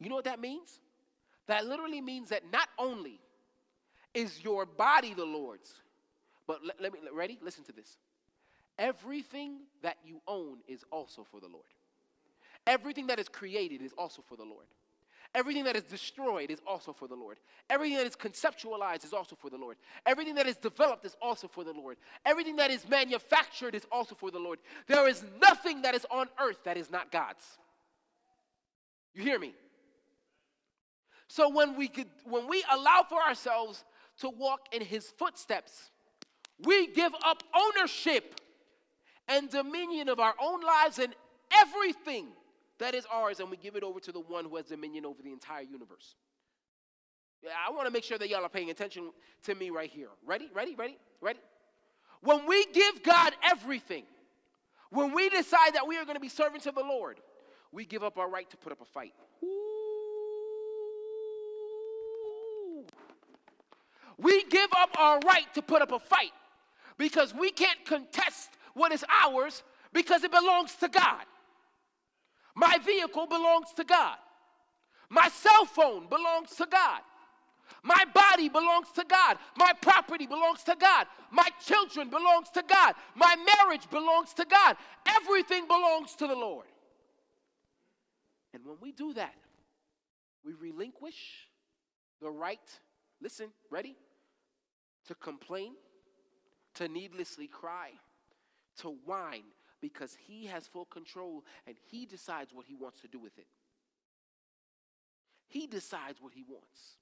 You 0.00 0.08
know 0.08 0.14
what 0.14 0.24
that 0.24 0.40
means? 0.40 0.80
That 1.46 1.66
literally 1.66 2.00
means 2.00 2.30
that 2.30 2.42
not 2.52 2.68
only 2.78 3.20
is 4.14 4.42
your 4.42 4.66
body 4.66 5.14
the 5.14 5.24
Lord's, 5.24 5.72
but 6.46 6.64
let, 6.64 6.80
let 6.80 6.92
me, 6.92 7.00
ready? 7.12 7.38
Listen 7.42 7.64
to 7.64 7.72
this. 7.72 7.98
Everything 8.78 9.60
that 9.82 9.96
you 10.04 10.20
own 10.26 10.58
is 10.66 10.84
also 10.90 11.24
for 11.24 11.40
the 11.40 11.48
Lord. 11.48 11.64
Everything 12.66 13.06
that 13.06 13.18
is 13.18 13.28
created 13.28 13.80
is 13.80 13.92
also 13.96 14.22
for 14.26 14.36
the 14.36 14.44
Lord. 14.44 14.66
Everything 15.36 15.64
that 15.64 15.76
is 15.76 15.82
destroyed 15.82 16.50
is 16.50 16.62
also 16.66 16.94
for 16.94 17.06
the 17.06 17.14
Lord. 17.14 17.36
Everything 17.68 17.98
that 17.98 18.06
is 18.06 18.16
conceptualized 18.16 19.04
is 19.04 19.12
also 19.12 19.36
for 19.36 19.50
the 19.50 19.58
Lord. 19.58 19.76
Everything 20.06 20.34
that 20.36 20.46
is 20.46 20.56
developed 20.56 21.04
is 21.04 21.14
also 21.20 21.46
for 21.46 21.62
the 21.62 21.74
Lord. 21.74 21.98
Everything 22.24 22.56
that 22.56 22.70
is 22.70 22.88
manufactured 22.88 23.74
is 23.74 23.86
also 23.92 24.14
for 24.14 24.30
the 24.30 24.38
Lord. 24.38 24.60
There 24.86 25.06
is 25.06 25.22
nothing 25.42 25.82
that 25.82 25.94
is 25.94 26.06
on 26.10 26.28
earth 26.40 26.56
that 26.64 26.78
is 26.78 26.90
not 26.90 27.12
God's. 27.12 27.44
You 29.12 29.24
hear 29.24 29.38
me? 29.38 29.52
So 31.28 31.50
when 31.50 31.76
we 31.76 31.88
could, 31.88 32.08
when 32.24 32.48
we 32.48 32.64
allow 32.72 33.04
for 33.06 33.20
ourselves 33.20 33.84
to 34.20 34.30
walk 34.30 34.60
in 34.72 34.80
his 34.80 35.10
footsteps, 35.18 35.90
we 36.64 36.86
give 36.86 37.12
up 37.22 37.42
ownership 37.54 38.40
and 39.28 39.50
dominion 39.50 40.08
of 40.08 40.18
our 40.18 40.34
own 40.40 40.62
lives 40.62 40.98
and 40.98 41.14
everything 41.52 42.28
that 42.78 42.94
is 42.94 43.06
ours, 43.12 43.40
and 43.40 43.50
we 43.50 43.56
give 43.56 43.76
it 43.76 43.82
over 43.82 44.00
to 44.00 44.12
the 44.12 44.20
one 44.20 44.44
who 44.44 44.56
has 44.56 44.66
dominion 44.66 45.06
over 45.06 45.22
the 45.22 45.32
entire 45.32 45.62
universe. 45.62 46.14
Yeah, 47.42 47.50
I 47.66 47.70
want 47.72 47.86
to 47.86 47.92
make 47.92 48.04
sure 48.04 48.18
that 48.18 48.28
y'all 48.28 48.44
are 48.44 48.48
paying 48.48 48.70
attention 48.70 49.10
to 49.44 49.54
me 49.54 49.70
right 49.70 49.90
here. 49.90 50.08
Ready? 50.24 50.50
Ready? 50.54 50.74
Ready? 50.74 50.98
Ready? 51.20 51.38
When 52.20 52.46
we 52.46 52.66
give 52.66 53.02
God 53.02 53.32
everything, 53.42 54.04
when 54.90 55.12
we 55.12 55.28
decide 55.28 55.74
that 55.74 55.86
we 55.86 55.96
are 55.96 56.04
going 56.04 56.16
to 56.16 56.20
be 56.20 56.28
servants 56.28 56.66
of 56.66 56.74
the 56.74 56.82
Lord, 56.82 57.20
we 57.72 57.84
give 57.84 58.02
up 58.02 58.18
our 58.18 58.28
right 58.28 58.48
to 58.50 58.56
put 58.56 58.72
up 58.72 58.80
a 58.80 58.84
fight. 58.84 59.12
We 64.18 64.44
give 64.44 64.70
up 64.76 64.98
our 64.98 65.18
right 65.20 65.52
to 65.54 65.62
put 65.62 65.82
up 65.82 65.92
a 65.92 65.98
fight 65.98 66.32
because 66.96 67.34
we 67.34 67.50
can't 67.50 67.84
contest 67.84 68.50
what 68.74 68.92
is 68.92 69.04
ours 69.22 69.62
because 69.92 70.24
it 70.24 70.30
belongs 70.30 70.74
to 70.76 70.88
God. 70.88 71.24
My 72.56 72.78
vehicle 72.84 73.26
belongs 73.26 73.72
to 73.76 73.84
God. 73.84 74.16
My 75.10 75.28
cell 75.28 75.66
phone 75.66 76.08
belongs 76.08 76.50
to 76.56 76.66
God. 76.68 77.02
My 77.82 78.02
body 78.12 78.48
belongs 78.48 78.88
to 78.96 79.04
God. 79.06 79.36
My 79.56 79.72
property 79.80 80.26
belongs 80.26 80.64
to 80.64 80.74
God. 80.74 81.06
My 81.30 81.48
children 81.64 82.08
belongs 82.08 82.48
to 82.54 82.64
God. 82.66 82.94
My 83.14 83.36
marriage 83.36 83.88
belongs 83.90 84.32
to 84.34 84.44
God. 84.44 84.76
Everything 85.06 85.68
belongs 85.68 86.14
to 86.16 86.26
the 86.26 86.34
Lord. 86.34 86.66
And 88.54 88.64
when 88.64 88.76
we 88.80 88.90
do 88.90 89.12
that, 89.14 89.34
we 90.44 90.54
relinquish 90.54 91.48
the 92.22 92.30
right, 92.30 92.58
listen, 93.20 93.48
ready? 93.70 93.96
To 95.08 95.14
complain, 95.14 95.74
to 96.74 96.88
needlessly 96.88 97.46
cry, 97.48 97.90
to 98.78 98.96
whine, 99.04 99.44
because 99.80 100.16
he 100.26 100.46
has 100.46 100.66
full 100.66 100.86
control 100.86 101.44
and 101.66 101.76
he 101.90 102.06
decides 102.06 102.52
what 102.54 102.66
he 102.66 102.74
wants 102.74 103.00
to 103.00 103.08
do 103.08 103.18
with 103.18 103.36
it. 103.38 103.46
He 105.48 105.66
decides 105.66 106.20
what 106.20 106.32
he 106.34 106.44
wants. 106.48 106.96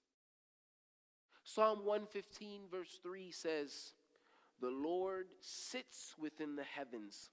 Psalm 1.45 1.81
115, 1.85 2.63
verse 2.71 2.99
3 3.03 3.31
says, 3.31 3.93
The 4.61 4.71
Lord 4.71 5.27
sits 5.41 6.15
within 6.19 6.57
the 6.57 6.65
heavens, 6.65 7.31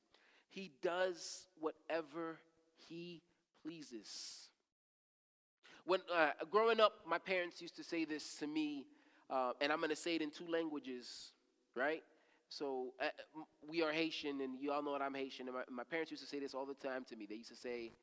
he 0.50 0.72
does 0.82 1.48
whatever 1.60 2.40
he 2.90 3.22
pleases. 3.64 4.50
When 5.86 6.02
uh, 6.14 6.32
growing 6.50 6.80
up, 6.80 6.94
my 7.08 7.18
parents 7.18 7.62
used 7.62 7.76
to 7.78 7.84
say 7.84 8.06
this 8.06 8.36
to 8.38 8.48
me, 8.48 8.86
uh, 9.30 9.54
and 9.62 9.72
I'm 9.72 9.80
going 9.80 9.90
to 9.90 9.96
say 9.96 10.16
it 10.16 10.22
in 10.22 10.30
two 10.30 10.48
languages, 10.48 11.32
right? 11.76 12.04
So 12.52 12.94
uh, 13.02 13.06
we 13.66 13.82
are 13.82 13.94
Haitian, 13.94 14.42
and 14.42 14.60
you 14.60 14.74
all 14.74 14.84
know 14.84 14.92
that 14.92 15.02
I'm 15.02 15.16
Haitian. 15.16 15.48
And 15.48 15.56
my, 15.56 15.64
my, 15.72 15.84
parents 15.86 16.12
used 16.12 16.22
to 16.22 16.28
say 16.28 16.38
this 16.38 16.54
all 16.54 16.66
the 16.66 16.74
time 16.74 17.06
to 17.06 17.16
me. 17.16 17.26
They 17.26 17.36
used 17.36 17.50
to 17.50 17.56
say, 17.56 17.94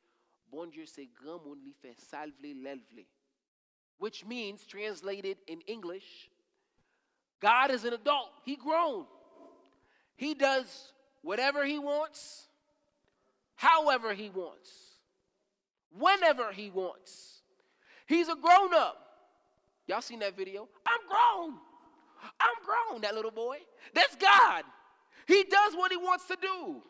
Bon 0.51 0.67
Dieu 0.71 0.85
c'est 0.87 1.07
grand 1.13 1.45
moun 1.45 1.59
li 1.63 1.75
fait 1.79 1.95
salve 2.09 2.33
l'elvle. 2.41 3.05
Which 3.99 4.25
means, 4.25 4.65
translated 4.65 5.37
in 5.45 5.61
English, 5.67 6.31
God 7.39 7.69
is 7.69 7.85
an 7.85 7.93
adult. 7.93 8.31
He 8.43 8.55
grown. 8.55 9.05
He 10.15 10.33
does 10.33 10.93
whatever 11.21 11.63
he 11.63 11.77
wants, 11.77 12.47
however 13.55 14.15
he 14.15 14.31
wants, 14.31 14.71
whenever 15.91 16.51
he 16.51 16.71
wants. 16.71 17.43
He's 18.07 18.27
a 18.27 18.35
grown 18.35 18.73
up. 18.73 18.97
Y'all 19.85 20.01
seen 20.01 20.19
that 20.19 20.35
video? 20.35 20.67
I'm 20.87 21.07
grown. 21.07 21.59
I'm 22.39 22.55
grown, 22.65 23.01
that 23.01 23.15
little 23.15 23.31
boy. 23.31 23.57
That's 23.93 24.15
God. 24.15 24.63
He 25.27 25.43
does 25.43 25.75
what 25.75 25.91
he 25.91 25.97
wants 25.97 26.25
to 26.27 26.37
do. 26.41 26.81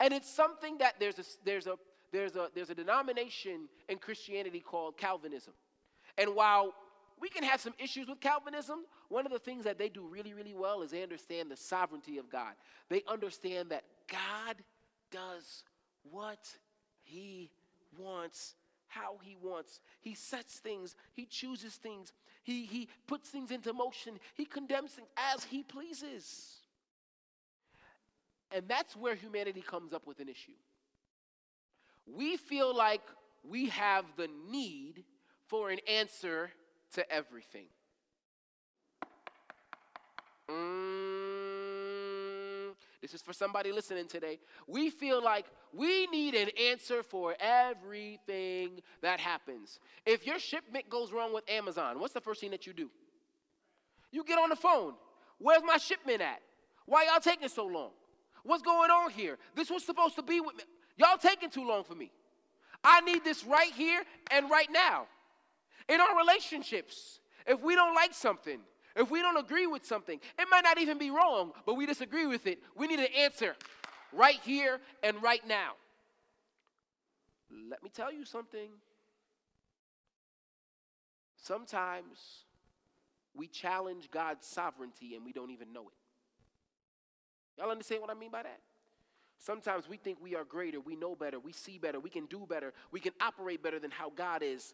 And 0.00 0.12
it's 0.12 0.30
something 0.30 0.78
that 0.78 0.94
there's 0.98 1.18
a, 1.18 1.24
there's 1.44 1.66
a, 1.66 1.76
there's 2.12 2.36
a, 2.36 2.48
there's 2.54 2.70
a 2.70 2.74
denomination 2.74 3.68
in 3.88 3.98
Christianity 3.98 4.60
called 4.60 4.96
Calvinism. 4.96 5.54
And 6.18 6.34
while 6.34 6.74
we 7.20 7.28
can 7.28 7.44
have 7.44 7.60
some 7.60 7.74
issues 7.78 8.08
with 8.08 8.20
Calvinism, 8.20 8.80
one 9.08 9.26
of 9.26 9.32
the 9.32 9.38
things 9.38 9.64
that 9.64 9.78
they 9.78 9.88
do 9.88 10.06
really, 10.06 10.34
really 10.34 10.54
well 10.54 10.82
is 10.82 10.90
they 10.90 11.02
understand 11.02 11.50
the 11.50 11.56
sovereignty 11.56 12.18
of 12.18 12.30
God. 12.30 12.54
They 12.88 13.02
understand 13.08 13.70
that 13.70 13.84
God 14.08 14.56
does 15.10 15.64
what 16.10 16.48
he 17.02 17.50
wants 17.98 18.54
how 18.94 19.18
he 19.22 19.36
wants. 19.42 19.80
He 20.00 20.14
sets 20.14 20.58
things, 20.58 20.94
he 21.12 21.26
chooses 21.26 21.74
things, 21.74 22.12
he, 22.44 22.66
he 22.66 22.88
puts 23.06 23.30
things 23.30 23.50
into 23.50 23.72
motion, 23.72 24.20
he 24.34 24.44
condemns 24.44 24.92
things 24.92 25.08
as 25.34 25.44
he 25.44 25.62
pleases. 25.62 26.58
And 28.52 28.68
that's 28.68 28.94
where 28.94 29.16
humanity 29.16 29.62
comes 29.62 29.92
up 29.92 30.06
with 30.06 30.20
an 30.20 30.28
issue. 30.28 30.52
We 32.06 32.36
feel 32.36 32.76
like 32.76 33.00
we 33.42 33.70
have 33.70 34.04
the 34.16 34.28
need 34.50 35.04
for 35.46 35.70
an 35.70 35.78
answer 35.88 36.50
to 36.92 37.10
everything. 37.10 37.66
Mm. 40.48 40.93
This 43.04 43.12
is 43.12 43.20
for 43.20 43.34
somebody 43.34 43.70
listening 43.70 44.06
today. 44.06 44.38
We 44.66 44.88
feel 44.88 45.22
like 45.22 45.44
we 45.74 46.06
need 46.06 46.34
an 46.34 46.48
answer 46.70 47.02
for 47.02 47.36
everything 47.38 48.80
that 49.02 49.20
happens. 49.20 49.78
If 50.06 50.26
your 50.26 50.38
shipment 50.38 50.88
goes 50.88 51.12
wrong 51.12 51.34
with 51.34 51.44
Amazon, 51.46 52.00
what's 52.00 52.14
the 52.14 52.22
first 52.22 52.40
thing 52.40 52.50
that 52.52 52.66
you 52.66 52.72
do? 52.72 52.88
You 54.10 54.24
get 54.24 54.38
on 54.38 54.48
the 54.48 54.56
phone. 54.56 54.94
Where's 55.36 55.62
my 55.62 55.76
shipment 55.76 56.22
at? 56.22 56.40
Why 56.86 57.04
y'all 57.04 57.20
taking 57.20 57.48
so 57.48 57.66
long? 57.66 57.90
What's 58.42 58.62
going 58.62 58.90
on 58.90 59.10
here? 59.10 59.36
This 59.54 59.68
was 59.68 59.84
supposed 59.84 60.16
to 60.16 60.22
be 60.22 60.40
with 60.40 60.56
me. 60.56 60.64
Y'all 60.96 61.18
taking 61.18 61.50
too 61.50 61.68
long 61.68 61.84
for 61.84 61.94
me. 61.94 62.10
I 62.82 63.02
need 63.02 63.22
this 63.22 63.44
right 63.44 63.72
here 63.74 64.02
and 64.30 64.48
right 64.48 64.72
now. 64.72 65.08
In 65.90 66.00
our 66.00 66.16
relationships, 66.16 67.20
if 67.46 67.60
we 67.60 67.74
don't 67.74 67.94
like 67.94 68.14
something, 68.14 68.60
if 68.96 69.10
we 69.10 69.22
don't 69.22 69.36
agree 69.36 69.66
with 69.66 69.84
something, 69.84 70.20
it 70.38 70.48
might 70.50 70.64
not 70.64 70.80
even 70.80 70.98
be 70.98 71.10
wrong, 71.10 71.52
but 71.66 71.74
we 71.74 71.86
disagree 71.86 72.26
with 72.26 72.46
it. 72.46 72.60
We 72.76 72.86
need 72.86 73.00
an 73.00 73.08
answer 73.18 73.56
right 74.12 74.40
here 74.44 74.80
and 75.02 75.20
right 75.22 75.46
now. 75.46 75.72
Let 77.70 77.82
me 77.82 77.90
tell 77.92 78.12
you 78.12 78.24
something. 78.24 78.68
Sometimes 81.36 82.44
we 83.34 83.48
challenge 83.48 84.10
God's 84.10 84.46
sovereignty 84.46 85.14
and 85.14 85.24
we 85.24 85.32
don't 85.32 85.50
even 85.50 85.72
know 85.72 85.88
it. 85.88 85.94
Y'all 87.58 87.70
understand 87.70 88.00
what 88.00 88.10
I 88.10 88.14
mean 88.14 88.30
by 88.30 88.42
that? 88.42 88.60
Sometimes 89.38 89.88
we 89.88 89.96
think 89.96 90.18
we 90.22 90.34
are 90.34 90.44
greater, 90.44 90.80
we 90.80 90.96
know 90.96 91.14
better, 91.14 91.38
we 91.38 91.52
see 91.52 91.78
better, 91.78 92.00
we 92.00 92.08
can 92.08 92.26
do 92.26 92.46
better, 92.48 92.72
we 92.92 93.00
can 93.00 93.12
operate 93.20 93.62
better 93.62 93.78
than 93.78 93.90
how 93.90 94.10
God 94.10 94.42
is. 94.42 94.72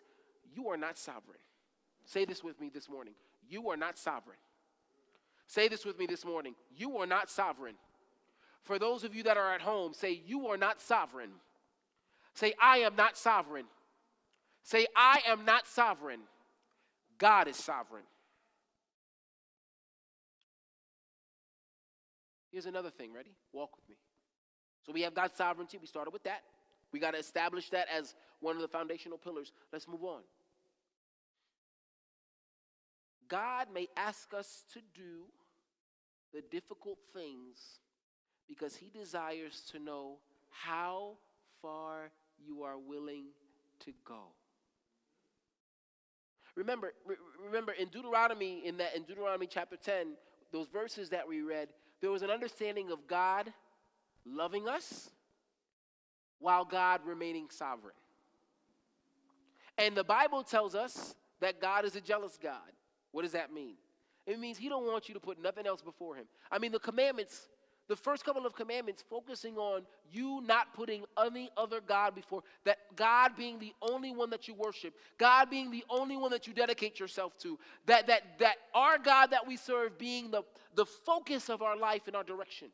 You 0.55 0.69
are 0.69 0.77
not 0.77 0.97
sovereign. 0.97 1.39
Say 2.05 2.25
this 2.25 2.45
with 2.45 2.61
me 2.61 2.71
this 2.73 2.89
morning. 2.89 3.15
You 3.51 3.69
are 3.69 3.77
not 3.77 3.99
sovereign. 3.99 4.39
Say 5.47 5.69
this 5.69 5.85
with 5.85 5.99
me 5.99 6.07
this 6.07 6.25
morning. 6.25 6.55
You 6.75 6.97
are 6.99 7.07
not 7.07 7.29
sovereign. 7.29 7.75
For 8.63 8.79
those 8.79 9.03
of 9.03 9.15
you 9.15 9.25
that 9.25 9.37
are 9.37 9.53
at 9.53 9.61
home, 9.61 9.93
say, 9.93 10.23
You 10.25 10.47
are 10.47 10.57
not 10.57 10.81
sovereign. 10.81 11.31
Say, 12.35 12.55
I 12.63 12.79
am 12.79 12.95
not 12.95 13.19
sovereign. 13.19 13.67
Say, 14.63 14.87
I 14.97 15.21
am 15.27 15.45
not 15.45 15.67
sovereign. 15.67 16.21
God 17.19 17.49
is 17.49 17.57
sovereign. 17.57 18.05
Here's 22.53 22.67
another 22.67 22.91
thing. 22.91 23.13
Ready? 23.13 23.31
Walk 23.53 23.77
with 23.77 23.89
me. 23.89 23.97
So 24.87 24.93
we 24.93 25.03
have 25.03 25.15
God's 25.15 25.37
sovereignty. 25.37 25.79
We 25.79 25.87
started 25.87 26.13
with 26.13 26.23
that. 26.23 26.43
We 26.93 27.01
got 27.01 27.13
to 27.13 27.19
establish 27.19 27.71
that 27.71 27.89
as 27.93 28.15
one 28.41 28.57
of 28.57 28.63
the 28.63 28.69
foundational 28.69 29.19
pillars. 29.19 29.53
Let's 29.73 29.87
move 29.89 30.05
on. 30.05 30.21
God 33.31 33.69
may 33.73 33.87
ask 33.97 34.35
us 34.35 34.65
to 34.75 34.81
do 34.95 35.23
the 36.35 36.43
difficult 36.51 36.99
things 37.15 37.79
because 38.49 38.77
He 38.77 38.91
desires 38.91 39.63
to 39.71 39.79
know 39.79 40.17
how 40.51 41.13
far 41.63 42.11
you 42.45 42.65
are 42.65 42.77
willing 42.79 43.27
to 43.85 43.93
go. 44.05 44.21
Remember, 46.57 46.93
re- 47.07 47.17
remember 47.47 47.73
in 47.73 47.89
Deuteronomy, 47.89 48.67
in 48.67 48.77
that 48.79 48.97
in 48.97 49.05
Deuteronomy 49.05 49.47
chapter 49.47 49.77
10, 49.77 50.15
those 50.53 50.67
verses 50.67 51.11
that 51.11 51.27
we 51.27 51.43
read, 51.43 51.69
there 52.01 52.11
was 52.11 52.23
an 52.23 52.31
understanding 52.31 52.91
of 52.91 53.07
God 53.07 53.53
loving 54.27 54.69
us 54.69 55.11
while 56.41 56.65
God 56.65 57.01
remaining 57.07 57.49
sovereign. 57.51 57.95
And 59.79 59.97
the 59.97 60.05
Bible 60.05 60.43
tells 60.43 60.75
us 60.75 61.15
that 61.41 61.61
God 61.61 61.85
is 61.85 61.95
a 61.95 62.01
jealous 62.01 62.39
God. 62.43 62.59
What 63.13 63.23
does 63.23 63.33
that 63.33 63.53
mean? 63.53 63.75
It 64.27 64.39
means 64.39 64.59
he 64.59 64.69
don't 64.69 64.87
want 64.87 65.09
you 65.09 65.15
to 65.15 65.21
put 65.21 65.43
nothing 65.43 65.67
else 65.67 65.83
before 65.83 66.15
him. 66.15 66.27
I 66.51 66.59
mean, 66.59 66.73
the 66.73 66.79
commandments, 66.79 67.49
the 67.89 67.97
first 67.97 68.25
couple 68.25 68.47
of 68.47 68.55
commandments 68.55 69.03
focusing 69.09 69.57
on 69.57 69.83
you 70.13 70.43
not 70.47 70.73
putting 70.75 71.05
any 71.25 71.51
other 71.57 71.81
God 71.81 72.15
before, 72.15 72.43
that 72.65 72.79
God 72.95 73.33
being 73.37 73.59
the 73.59 73.73
only 73.83 74.13
one 74.13 74.31
that 74.31 74.47
you 74.47 74.55
worship, 74.55 74.95
God 75.19 75.51
being 75.51 75.71
the 75.71 75.85
only 75.89 76.17
one 76.17 76.31
that 76.31 76.47
you 76.47 76.53
dedicate 76.53 77.01
yourself 77.01 77.37
to, 77.39 77.59
that, 77.87 78.07
that, 78.07 78.39
that 78.39 78.57
our 78.75 78.99
God 78.99 79.33
that 79.33 79.47
we 79.47 79.57
serve 79.57 79.99
being 79.99 80.31
the, 80.31 80.43
the 80.77 80.87
focus 80.87 81.49
of 81.49 81.63
our 81.63 81.77
life 81.77 82.03
and 82.07 82.15
our 82.15 82.25
direction. 82.25 82.69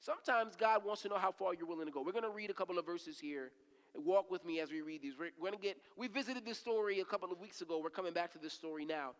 Sometimes 0.00 0.54
God 0.56 0.84
wants 0.84 1.02
to 1.02 1.08
know 1.08 1.18
how 1.18 1.32
far 1.32 1.54
you're 1.54 1.66
willing 1.66 1.86
to 1.86 1.92
go. 1.92 2.02
We're 2.02 2.12
going 2.12 2.24
to 2.24 2.30
read 2.30 2.50
a 2.50 2.54
couple 2.54 2.78
of 2.78 2.84
verses 2.84 3.18
here. 3.18 3.50
Walk 3.94 4.30
with 4.30 4.44
me 4.44 4.60
as 4.60 4.70
we 4.70 4.82
read 4.82 5.02
these. 5.02 5.14
We're 5.18 5.30
going 5.40 5.52
to 5.54 5.58
get, 5.58 5.76
we 5.96 6.08
visited 6.08 6.44
this 6.44 6.58
story 6.58 7.00
a 7.00 7.04
couple 7.04 7.32
of 7.32 7.40
weeks 7.40 7.60
ago. 7.60 7.80
We're 7.82 7.90
coming 7.90 8.12
back 8.12 8.32
to 8.32 8.38
this 8.38 8.52
story 8.52 8.84
now. 8.84 9.12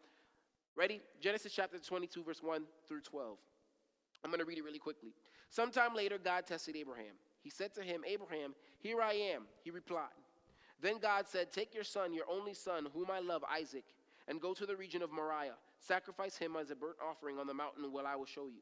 Ready? 0.76 1.00
Genesis 1.20 1.52
chapter 1.52 1.78
22, 1.78 2.22
verse 2.22 2.42
1 2.42 2.64
through 2.86 3.00
12. 3.00 3.38
I'm 4.24 4.30
going 4.30 4.40
to 4.40 4.44
read 4.44 4.58
it 4.58 4.64
really 4.64 4.78
quickly. 4.78 5.14
Sometime 5.48 5.94
later, 5.94 6.18
God 6.18 6.46
tested 6.46 6.76
Abraham. 6.76 7.14
He 7.42 7.50
said 7.50 7.72
to 7.74 7.82
him, 7.82 8.02
Abraham, 8.06 8.54
here 8.78 9.00
I 9.00 9.12
am. 9.12 9.44
He 9.62 9.70
replied. 9.70 10.08
Then 10.80 10.98
God 10.98 11.26
said, 11.26 11.52
Take 11.52 11.74
your 11.74 11.84
son, 11.84 12.12
your 12.12 12.24
only 12.30 12.52
son, 12.52 12.88
whom 12.92 13.10
I 13.10 13.20
love, 13.20 13.42
Isaac, 13.50 13.84
and 14.28 14.40
go 14.40 14.52
to 14.52 14.66
the 14.66 14.76
region 14.76 15.02
of 15.02 15.10
Moriah. 15.10 15.54
Sacrifice 15.78 16.36
him 16.36 16.56
as 16.60 16.70
a 16.70 16.74
burnt 16.74 16.96
offering 17.08 17.38
on 17.38 17.46
the 17.46 17.54
mountain 17.54 17.90
where 17.92 18.06
I 18.06 18.16
will 18.16 18.26
show 18.26 18.46
you. 18.46 18.60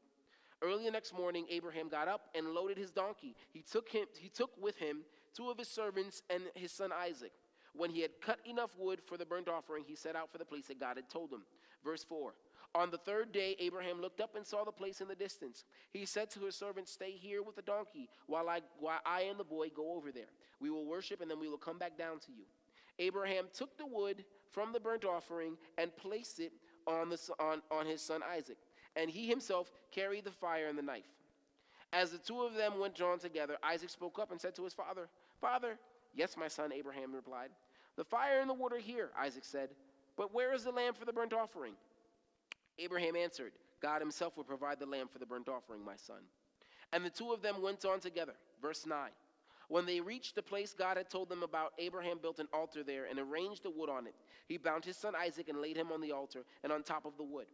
Early 0.62 0.84
the 0.84 0.90
next 0.90 1.12
morning, 1.14 1.46
Abraham 1.50 1.88
got 1.88 2.08
up 2.08 2.28
and 2.34 2.48
loaded 2.48 2.78
his 2.78 2.90
donkey. 2.90 3.34
He 3.52 3.62
took, 3.62 3.88
him, 3.88 4.06
he 4.18 4.28
took 4.28 4.50
with 4.60 4.76
him 4.76 5.00
two 5.36 5.50
of 5.50 5.58
his 5.58 5.68
servants 5.68 6.22
and 6.30 6.42
his 6.54 6.72
son 6.72 6.90
Isaac. 6.92 7.32
When 7.74 7.90
he 7.90 8.00
had 8.00 8.20
cut 8.20 8.38
enough 8.46 8.70
wood 8.78 9.00
for 9.04 9.16
the 9.16 9.26
burnt 9.26 9.48
offering, 9.48 9.84
he 9.86 9.96
set 9.96 10.14
out 10.14 10.30
for 10.30 10.38
the 10.38 10.44
place 10.44 10.66
that 10.68 10.78
God 10.78 10.96
had 10.96 11.08
told 11.08 11.32
him. 11.32 11.42
Verse 11.84 12.04
4 12.04 12.32
On 12.76 12.90
the 12.90 12.98
third 12.98 13.32
day, 13.32 13.56
Abraham 13.58 14.00
looked 14.00 14.20
up 14.20 14.36
and 14.36 14.46
saw 14.46 14.64
the 14.64 14.70
place 14.70 15.00
in 15.00 15.08
the 15.08 15.14
distance. 15.14 15.64
He 15.92 16.06
said 16.06 16.30
to 16.30 16.40
his 16.40 16.54
servant, 16.54 16.88
Stay 16.88 17.12
here 17.12 17.42
with 17.42 17.56
the 17.56 17.62
donkey 17.62 18.08
while 18.26 18.48
I, 18.48 18.60
while 18.78 19.00
I 19.04 19.22
and 19.22 19.38
the 19.38 19.44
boy 19.44 19.70
go 19.74 19.94
over 19.94 20.12
there. 20.12 20.30
We 20.60 20.70
will 20.70 20.86
worship 20.86 21.20
and 21.20 21.30
then 21.30 21.40
we 21.40 21.48
will 21.48 21.58
come 21.58 21.78
back 21.78 21.98
down 21.98 22.20
to 22.20 22.32
you. 22.32 22.44
Abraham 23.00 23.46
took 23.52 23.76
the 23.76 23.86
wood 23.86 24.24
from 24.52 24.72
the 24.72 24.78
burnt 24.78 25.04
offering 25.04 25.56
and 25.78 25.94
placed 25.96 26.38
it 26.38 26.52
on, 26.86 27.10
the, 27.10 27.18
on, 27.40 27.60
on 27.72 27.86
his 27.86 28.00
son 28.00 28.20
Isaac, 28.22 28.58
and 28.94 29.10
he 29.10 29.26
himself 29.26 29.72
carried 29.90 30.24
the 30.24 30.30
fire 30.30 30.68
and 30.68 30.78
the 30.78 30.82
knife. 30.82 31.02
As 31.92 32.10
the 32.10 32.18
two 32.18 32.42
of 32.42 32.54
them 32.54 32.78
went 32.78 32.94
drawn 32.94 33.18
together, 33.18 33.56
Isaac 33.62 33.90
spoke 33.90 34.18
up 34.18 34.30
and 34.30 34.40
said 34.40 34.54
to 34.56 34.64
his 34.64 34.74
father, 34.74 35.08
Father, 35.40 35.78
yes, 36.14 36.36
my 36.36 36.48
son, 36.48 36.72
Abraham 36.72 37.14
replied. 37.14 37.50
The 37.96 38.04
fire 38.04 38.40
and 38.40 38.50
the 38.50 38.54
water 38.54 38.78
here, 38.78 39.10
Isaac 39.18 39.44
said, 39.44 39.70
but 40.16 40.32
where 40.32 40.52
is 40.52 40.64
the 40.64 40.70
lamb 40.70 40.94
for 40.94 41.04
the 41.04 41.12
burnt 41.12 41.32
offering? 41.32 41.74
Abraham 42.78 43.16
answered, 43.16 43.52
God 43.80 44.00
himself 44.00 44.36
will 44.36 44.44
provide 44.44 44.78
the 44.78 44.86
lamb 44.86 45.08
for 45.12 45.18
the 45.18 45.26
burnt 45.26 45.48
offering, 45.48 45.84
my 45.84 45.96
son. 45.96 46.22
And 46.92 47.04
the 47.04 47.10
two 47.10 47.32
of 47.32 47.42
them 47.42 47.62
went 47.62 47.84
on 47.84 48.00
together. 48.00 48.34
Verse 48.62 48.86
9. 48.86 49.10
When 49.68 49.86
they 49.86 50.00
reached 50.00 50.34
the 50.34 50.42
place 50.42 50.74
God 50.76 50.96
had 50.96 51.10
told 51.10 51.28
them 51.28 51.42
about, 51.42 51.72
Abraham 51.78 52.18
built 52.20 52.38
an 52.38 52.48
altar 52.52 52.82
there 52.82 53.06
and 53.06 53.18
arranged 53.18 53.62
the 53.62 53.70
wood 53.70 53.88
on 53.88 54.06
it. 54.06 54.14
He 54.46 54.58
bound 54.58 54.84
his 54.84 54.96
son 54.96 55.14
Isaac 55.16 55.48
and 55.48 55.60
laid 55.60 55.76
him 55.76 55.90
on 55.90 56.00
the 56.00 56.12
altar 56.12 56.44
and 56.62 56.72
on 56.72 56.82
top 56.82 57.06
of 57.06 57.16
the 57.16 57.24
wood. 57.24 57.46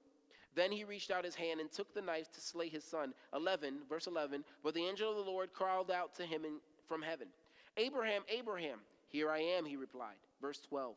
Then 0.55 0.73
he 0.73 0.85
reached 0.85 1.11
out 1.11 1.25
his 1.25 1.37
hand 1.37 1.61
and 1.61 1.71
took 1.71 1.95
the 1.95 2.03
knife 2.03 2.31
to 2.33 2.41
slay 2.41 2.69
his 2.69 2.85
son. 2.85 3.15
11, 3.35 3.83
verse 3.89 4.09
11. 4.09 4.45
But 4.65 4.75
the 4.75 4.85
angel 4.85 5.11
of 5.11 5.25
the 5.25 5.31
Lord 5.31 5.53
called 5.53 5.91
out 5.91 6.15
to 6.17 6.25
him 6.25 6.45
in, 6.45 6.59
from 6.89 7.03
heaven, 7.03 7.29
Abraham, 7.77 8.23
Abraham. 8.29 8.79
Here 9.09 9.31
I 9.31 9.39
am, 9.39 9.65
he 9.65 9.77
replied. 9.77 10.17
Verse 10.41 10.61
12. 10.69 10.95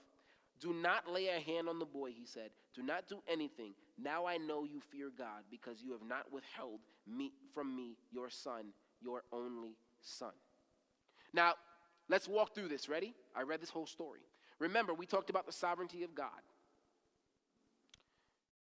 Do 0.59 0.73
not 0.73 1.11
lay 1.11 1.27
a 1.27 1.39
hand 1.39 1.67
on 1.67 1.79
the 1.79 1.85
boy, 1.85 2.11
he 2.11 2.25
said. 2.25 2.51
Do 2.75 2.83
not 2.83 3.07
do 3.07 3.17
anything. 3.27 3.73
Now 4.01 4.25
I 4.25 4.37
know 4.37 4.63
you 4.63 4.81
fear 4.91 5.11
God 5.17 5.43
because 5.51 5.81
you 5.83 5.91
have 5.91 6.07
not 6.07 6.31
withheld 6.31 6.79
me, 7.07 7.31
from 7.53 7.75
me 7.75 7.97
your 8.11 8.29
son, 8.29 8.67
your 9.01 9.23
only 9.31 9.75
son. 10.01 10.31
Now, 11.33 11.55
let's 12.09 12.27
walk 12.27 12.55
through 12.55 12.69
this. 12.69 12.87
Ready? 12.87 13.13
I 13.35 13.41
read 13.41 13.61
this 13.61 13.69
whole 13.69 13.87
story. 13.87 14.21
Remember, 14.59 14.93
we 14.93 15.05
talked 15.05 15.29
about 15.29 15.45
the 15.45 15.51
sovereignty 15.51 16.03
of 16.03 16.15
God. 16.15 16.29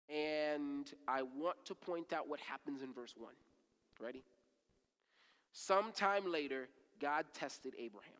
And 0.09 0.91
I 1.07 1.23
want 1.23 1.57
to 1.65 1.75
point 1.75 2.13
out 2.13 2.29
what 2.29 2.39
happens 2.39 2.81
in 2.81 2.93
verse 2.93 3.15
1. 3.17 3.33
Ready? 3.99 4.23
Sometime 5.51 6.31
later, 6.31 6.69
God 6.99 7.25
tested 7.33 7.73
Abraham. 7.77 8.11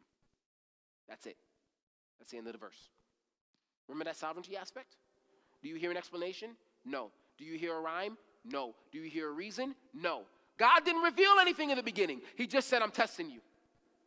That's 1.07 1.25
it. 1.25 1.37
That's 2.19 2.31
the 2.31 2.37
end 2.37 2.47
of 2.47 2.53
the 2.53 2.59
verse. 2.59 2.89
Remember 3.87 4.05
that 4.05 4.17
sovereignty 4.17 4.57
aspect? 4.57 4.95
Do 5.61 5.69
you 5.69 5.75
hear 5.75 5.91
an 5.91 5.97
explanation? 5.97 6.51
No. 6.85 7.09
Do 7.37 7.45
you 7.45 7.57
hear 7.57 7.75
a 7.75 7.79
rhyme? 7.79 8.17
No. 8.45 8.75
Do 8.91 8.99
you 8.99 9.09
hear 9.09 9.29
a 9.29 9.31
reason? 9.31 9.75
No. 9.93 10.21
God 10.57 10.83
didn't 10.85 11.03
reveal 11.03 11.35
anything 11.39 11.69
in 11.69 11.77
the 11.77 11.83
beginning. 11.83 12.21
He 12.35 12.47
just 12.47 12.67
said, 12.67 12.81
I'm 12.81 12.91
testing 12.91 13.29
you. 13.29 13.39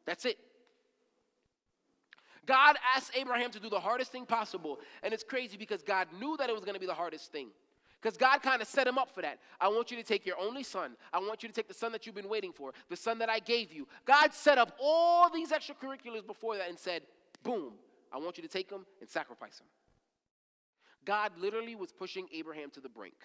That's 0.05 0.25
it. 0.25 0.37
God 2.47 2.77
asked 2.97 3.13
Abraham 3.15 3.51
to 3.53 3.61
do 3.61 3.69
the 3.69 3.79
hardest 3.79 4.11
thing 4.11 4.27
possible. 4.27 4.81
And 5.03 5.15
it's 5.15 5.23
crazy 5.23 5.57
because 5.57 5.83
God 5.83 6.09
knew 6.19 6.37
that 6.39 6.49
it 6.49 6.53
was 6.53 6.65
going 6.65 6.75
to 6.75 6.81
be 6.81 6.87
the 6.87 6.95
hardest 6.95 7.31
thing. 7.31 7.49
Because 8.01 8.17
God 8.17 8.39
kind 8.43 8.63
of 8.63 8.69
set 8.69 8.87
him 8.87 8.97
up 8.97 9.11
for 9.11 9.21
that. 9.21 9.39
I 9.61 9.69
want 9.69 9.91
you 9.91 9.97
to 9.99 10.03
take 10.03 10.25
your 10.25 10.39
only 10.41 10.63
son. 10.63 10.93
I 11.13 11.19
want 11.19 11.43
you 11.43 11.49
to 11.49 11.55
take 11.55 11.69
the 11.69 11.75
son 11.75 11.93
that 11.93 12.07
you've 12.07 12.15
been 12.15 12.29
waiting 12.29 12.53
for, 12.53 12.73
the 12.89 12.97
son 12.97 13.19
that 13.19 13.29
I 13.29 13.41
gave 13.41 13.73
you. 13.73 13.87
God 14.07 14.33
set 14.33 14.57
up 14.57 14.75
all 14.81 15.29
these 15.29 15.51
extracurriculars 15.51 16.27
before 16.27 16.57
that 16.57 16.69
and 16.69 16.79
said, 16.79 17.03
boom, 17.43 17.75
I 18.13 18.19
want 18.19 18.39
you 18.39 18.43
to 18.43 18.49
take 18.49 18.71
him 18.71 18.87
and 19.01 19.09
sacrifice 19.09 19.61
him. 19.61 19.67
God 21.05 21.33
literally 21.39 21.75
was 21.75 21.93
pushing 21.93 22.27
Abraham 22.33 22.71
to 22.71 22.81
the 22.81 22.89
brink. 22.89 23.17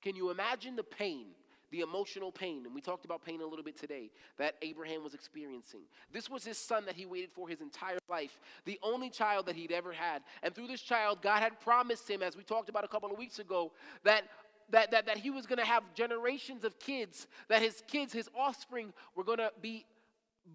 Can 0.00 0.14
you 0.14 0.30
imagine 0.30 0.76
the 0.76 0.82
pain, 0.82 1.26
the 1.74 1.80
emotional 1.80 2.30
pain, 2.30 2.66
and 2.66 2.74
we 2.74 2.80
talked 2.80 3.04
about 3.04 3.24
pain 3.24 3.40
a 3.40 3.44
little 3.44 3.64
bit 3.64 3.76
today, 3.76 4.08
that 4.38 4.54
Abraham 4.62 5.02
was 5.02 5.12
experiencing? 5.12 5.80
This 6.12 6.30
was 6.30 6.44
his 6.44 6.56
son 6.56 6.86
that 6.86 6.94
he 6.94 7.04
waited 7.04 7.30
for 7.32 7.48
his 7.48 7.60
entire 7.60 7.98
life, 8.08 8.38
the 8.64 8.78
only 8.80 9.10
child 9.10 9.46
that 9.46 9.56
he'd 9.56 9.72
ever 9.72 9.92
had. 9.92 10.22
And 10.44 10.54
through 10.54 10.68
this 10.68 10.82
child, 10.82 11.20
God 11.20 11.42
had 11.42 11.58
promised 11.60 12.08
him, 12.08 12.22
as 12.22 12.36
we 12.36 12.44
talked 12.44 12.68
about 12.68 12.84
a 12.84 12.88
couple 12.88 13.10
of 13.10 13.18
weeks 13.18 13.40
ago, 13.40 13.72
that 14.04 14.22
that, 14.70 14.92
that, 14.92 15.06
that 15.06 15.18
he 15.18 15.30
was 15.30 15.46
going 15.46 15.58
to 15.58 15.64
have 15.64 15.82
generations 15.94 16.64
of 16.64 16.78
kids, 16.78 17.26
that 17.48 17.60
his 17.60 17.82
kids, 17.86 18.12
his 18.12 18.30
offspring, 18.38 18.94
were 19.14 19.24
going 19.24 19.38
to 19.38 19.50
be 19.60 19.84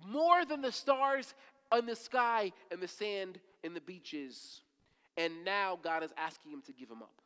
more 0.08 0.46
than 0.46 0.62
the 0.62 0.72
stars 0.72 1.36
in 1.78 1.86
the 1.86 1.96
sky 1.96 2.52
and 2.72 2.82
the 2.82 2.88
sand 2.88 3.40
in 3.64 3.74
the 3.76 3.82
beaches. 3.82 4.62
And 5.16 5.46
now 5.46 5.78
God 5.84 6.02
is 6.04 6.12
asking 6.18 6.54
him 6.54 6.64
to 6.66 6.72
give 6.72 6.90
him 6.90 7.04
up. 7.04 7.22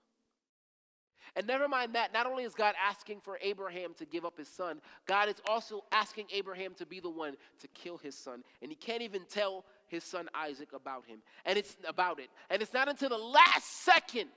And 1.35 1.47
never 1.47 1.67
mind 1.67 1.95
that, 1.95 2.13
not 2.13 2.27
only 2.27 2.43
is 2.43 2.53
God 2.53 2.75
asking 2.83 3.21
for 3.21 3.39
Abraham 3.41 3.93
to 3.95 4.05
give 4.05 4.23
up 4.23 4.37
his 4.37 4.47
son, 4.47 4.79
God 5.07 5.29
is 5.29 5.41
also 5.47 5.83
asking 5.91 6.27
Abraham 6.31 6.75
to 6.75 6.85
be 6.85 6.99
the 6.99 7.09
one 7.09 7.35
to 7.59 7.67
kill 7.69 7.97
his 7.97 8.15
son. 8.15 8.43
And 8.61 8.69
he 8.69 8.75
can't 8.75 9.01
even 9.01 9.23
tell 9.29 9.65
his 9.87 10.03
son 10.03 10.29
Isaac 10.35 10.73
about 10.73 11.05
him. 11.07 11.19
And 11.45 11.57
it's 11.57 11.75
about 11.87 12.19
it. 12.19 12.29
And 12.51 12.61
it's 12.61 12.73
not 12.73 12.87
until 12.87 13.09
the 13.09 13.17
last 13.17 13.83
second 13.83 14.29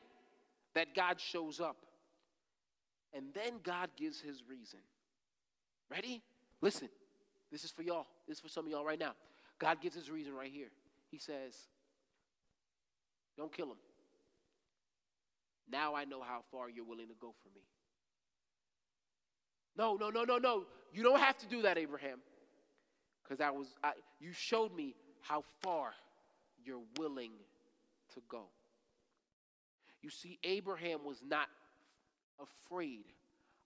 that 0.74 0.94
God 0.94 1.20
shows 1.20 1.60
up. 1.60 1.76
And 3.12 3.26
then 3.34 3.60
God 3.62 3.90
gives 3.96 4.20
his 4.20 4.42
reason. 4.48 4.80
Ready? 5.90 6.22
Listen. 6.62 6.88
This 7.52 7.64
is 7.64 7.70
for 7.70 7.82
y'all. 7.82 8.06
This 8.26 8.38
is 8.38 8.42
for 8.42 8.48
some 8.48 8.66
of 8.66 8.72
y'all 8.72 8.84
right 8.84 8.98
now. 8.98 9.12
God 9.58 9.80
gives 9.80 9.94
his 9.94 10.10
reason 10.10 10.34
right 10.34 10.50
here. 10.50 10.68
He 11.10 11.18
says, 11.18 11.54
Don't 13.36 13.52
kill 13.52 13.66
him. 13.66 13.76
Now 15.70 15.94
I 15.94 16.04
know 16.04 16.22
how 16.22 16.40
far 16.50 16.68
you're 16.70 16.84
willing 16.84 17.08
to 17.08 17.14
go 17.20 17.34
for 17.42 17.48
me. 17.54 17.62
No, 19.76 19.94
no, 19.94 20.10
no, 20.10 20.24
no, 20.24 20.38
no. 20.38 20.64
You 20.92 21.02
don't 21.02 21.20
have 21.20 21.36
to 21.38 21.46
do 21.46 21.62
that, 21.62 21.76
Abraham. 21.76 22.18
Because 23.22 23.40
I 23.40 23.50
was 23.50 23.68
I, 23.82 23.92
you 24.20 24.32
showed 24.32 24.74
me 24.74 24.94
how 25.20 25.42
far 25.62 25.92
you're 26.64 26.84
willing 26.98 27.32
to 28.14 28.20
go. 28.28 28.44
You 30.02 30.10
see, 30.10 30.38
Abraham 30.44 31.00
was 31.04 31.22
not 31.26 31.48
afraid 32.40 33.06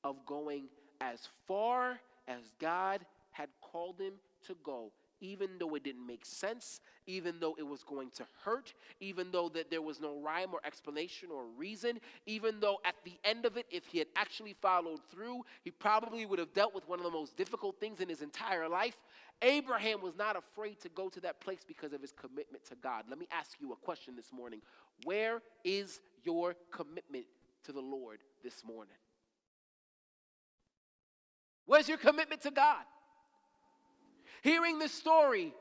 of 0.02 0.24
going 0.24 0.68
as 1.00 1.28
far 1.46 2.00
as 2.26 2.40
God 2.58 3.04
had 3.30 3.48
called 3.60 4.00
him 4.00 4.14
to 4.46 4.56
go 4.64 4.92
even 5.20 5.50
though 5.58 5.74
it 5.74 5.84
didn't 5.84 6.06
make 6.06 6.24
sense, 6.24 6.80
even 7.06 7.40
though 7.40 7.54
it 7.58 7.66
was 7.66 7.82
going 7.82 8.10
to 8.10 8.26
hurt, 8.44 8.72
even 9.00 9.30
though 9.30 9.48
that 9.50 9.70
there 9.70 9.82
was 9.82 10.00
no 10.00 10.20
rhyme 10.20 10.52
or 10.52 10.60
explanation 10.64 11.28
or 11.32 11.44
reason, 11.56 11.98
even 12.26 12.60
though 12.60 12.78
at 12.84 12.94
the 13.04 13.18
end 13.24 13.46
of 13.46 13.56
it, 13.56 13.66
if 13.70 13.86
he 13.86 13.98
had 13.98 14.08
actually 14.16 14.54
followed 14.60 15.00
through, 15.10 15.42
he 15.62 15.70
probably 15.70 16.26
would 16.26 16.38
have 16.38 16.52
dealt 16.54 16.74
with 16.74 16.88
one 16.88 16.98
of 16.98 17.04
the 17.04 17.10
most 17.10 17.36
difficult 17.36 17.78
things 17.80 18.00
in 18.00 18.08
his 18.08 18.22
entire 18.22 18.68
life. 18.68 18.96
Abraham 19.42 20.02
was 20.02 20.16
not 20.16 20.36
afraid 20.36 20.80
to 20.80 20.88
go 20.90 21.08
to 21.08 21.20
that 21.20 21.40
place 21.40 21.60
because 21.66 21.92
of 21.92 22.00
his 22.00 22.12
commitment 22.12 22.64
to 22.66 22.74
God. 22.76 23.04
Let 23.08 23.18
me 23.18 23.26
ask 23.30 23.52
you 23.60 23.72
a 23.72 23.76
question 23.76 24.14
this 24.16 24.32
morning. 24.32 24.60
Where 25.04 25.40
is 25.64 26.00
your 26.24 26.56
commitment 26.70 27.24
to 27.64 27.72
the 27.72 27.80
Lord 27.80 28.18
this 28.42 28.62
morning? 28.64 28.94
Where's 31.66 31.88
your 31.88 31.98
commitment 31.98 32.42
to 32.42 32.50
God? 32.50 32.84
Hearing 34.42 34.78
this 34.78 34.92
story, 34.92 35.54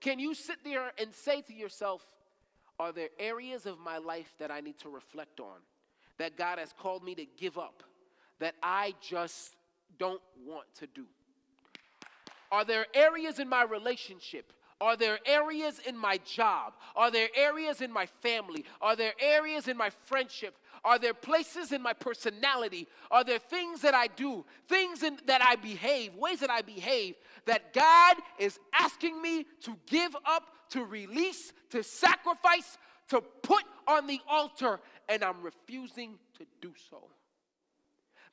can 0.00 0.18
you 0.18 0.34
sit 0.34 0.58
there 0.64 0.92
and 0.98 1.14
say 1.14 1.40
to 1.42 1.54
yourself, 1.54 2.02
Are 2.78 2.92
there 2.92 3.08
areas 3.18 3.66
of 3.66 3.78
my 3.78 3.98
life 3.98 4.32
that 4.38 4.50
I 4.50 4.60
need 4.60 4.78
to 4.80 4.88
reflect 4.88 5.40
on, 5.40 5.58
that 6.18 6.36
God 6.36 6.58
has 6.58 6.72
called 6.78 7.02
me 7.02 7.14
to 7.14 7.26
give 7.38 7.56
up, 7.58 7.82
that 8.38 8.54
I 8.62 8.94
just 9.00 9.54
don't 9.98 10.20
want 10.46 10.66
to 10.80 10.86
do? 10.86 11.06
Are 12.52 12.64
there 12.64 12.86
areas 12.94 13.38
in 13.38 13.48
my 13.48 13.64
relationship? 13.64 14.52
Are 14.80 14.96
there 14.96 15.18
areas 15.24 15.80
in 15.86 15.96
my 15.96 16.18
job? 16.18 16.74
Are 16.94 17.10
there 17.10 17.28
areas 17.34 17.80
in 17.80 17.90
my 17.90 18.06
family? 18.06 18.64
Are 18.80 18.94
there 18.94 19.14
areas 19.18 19.68
in 19.68 19.76
my 19.76 19.90
friendship? 20.04 20.58
Are 20.86 21.00
there 21.00 21.14
places 21.14 21.72
in 21.72 21.82
my 21.82 21.92
personality? 21.92 22.86
Are 23.10 23.24
there 23.24 23.40
things 23.40 23.80
that 23.80 23.92
I 23.92 24.06
do, 24.06 24.46
things 24.68 25.02
in, 25.02 25.18
that 25.26 25.42
I 25.42 25.56
behave, 25.56 26.14
ways 26.14 26.38
that 26.38 26.48
I 26.50 26.62
behave 26.62 27.16
that 27.44 27.72
God 27.74 28.16
is 28.38 28.60
asking 28.72 29.20
me 29.20 29.46
to 29.62 29.76
give 29.86 30.14
up, 30.24 30.44
to 30.70 30.84
release, 30.84 31.52
to 31.70 31.82
sacrifice, 31.82 32.78
to 33.08 33.20
put 33.42 33.64
on 33.88 34.06
the 34.06 34.20
altar, 34.28 34.78
and 35.08 35.24
I'm 35.24 35.42
refusing 35.42 36.20
to 36.38 36.46
do 36.60 36.72
so? 36.88 37.08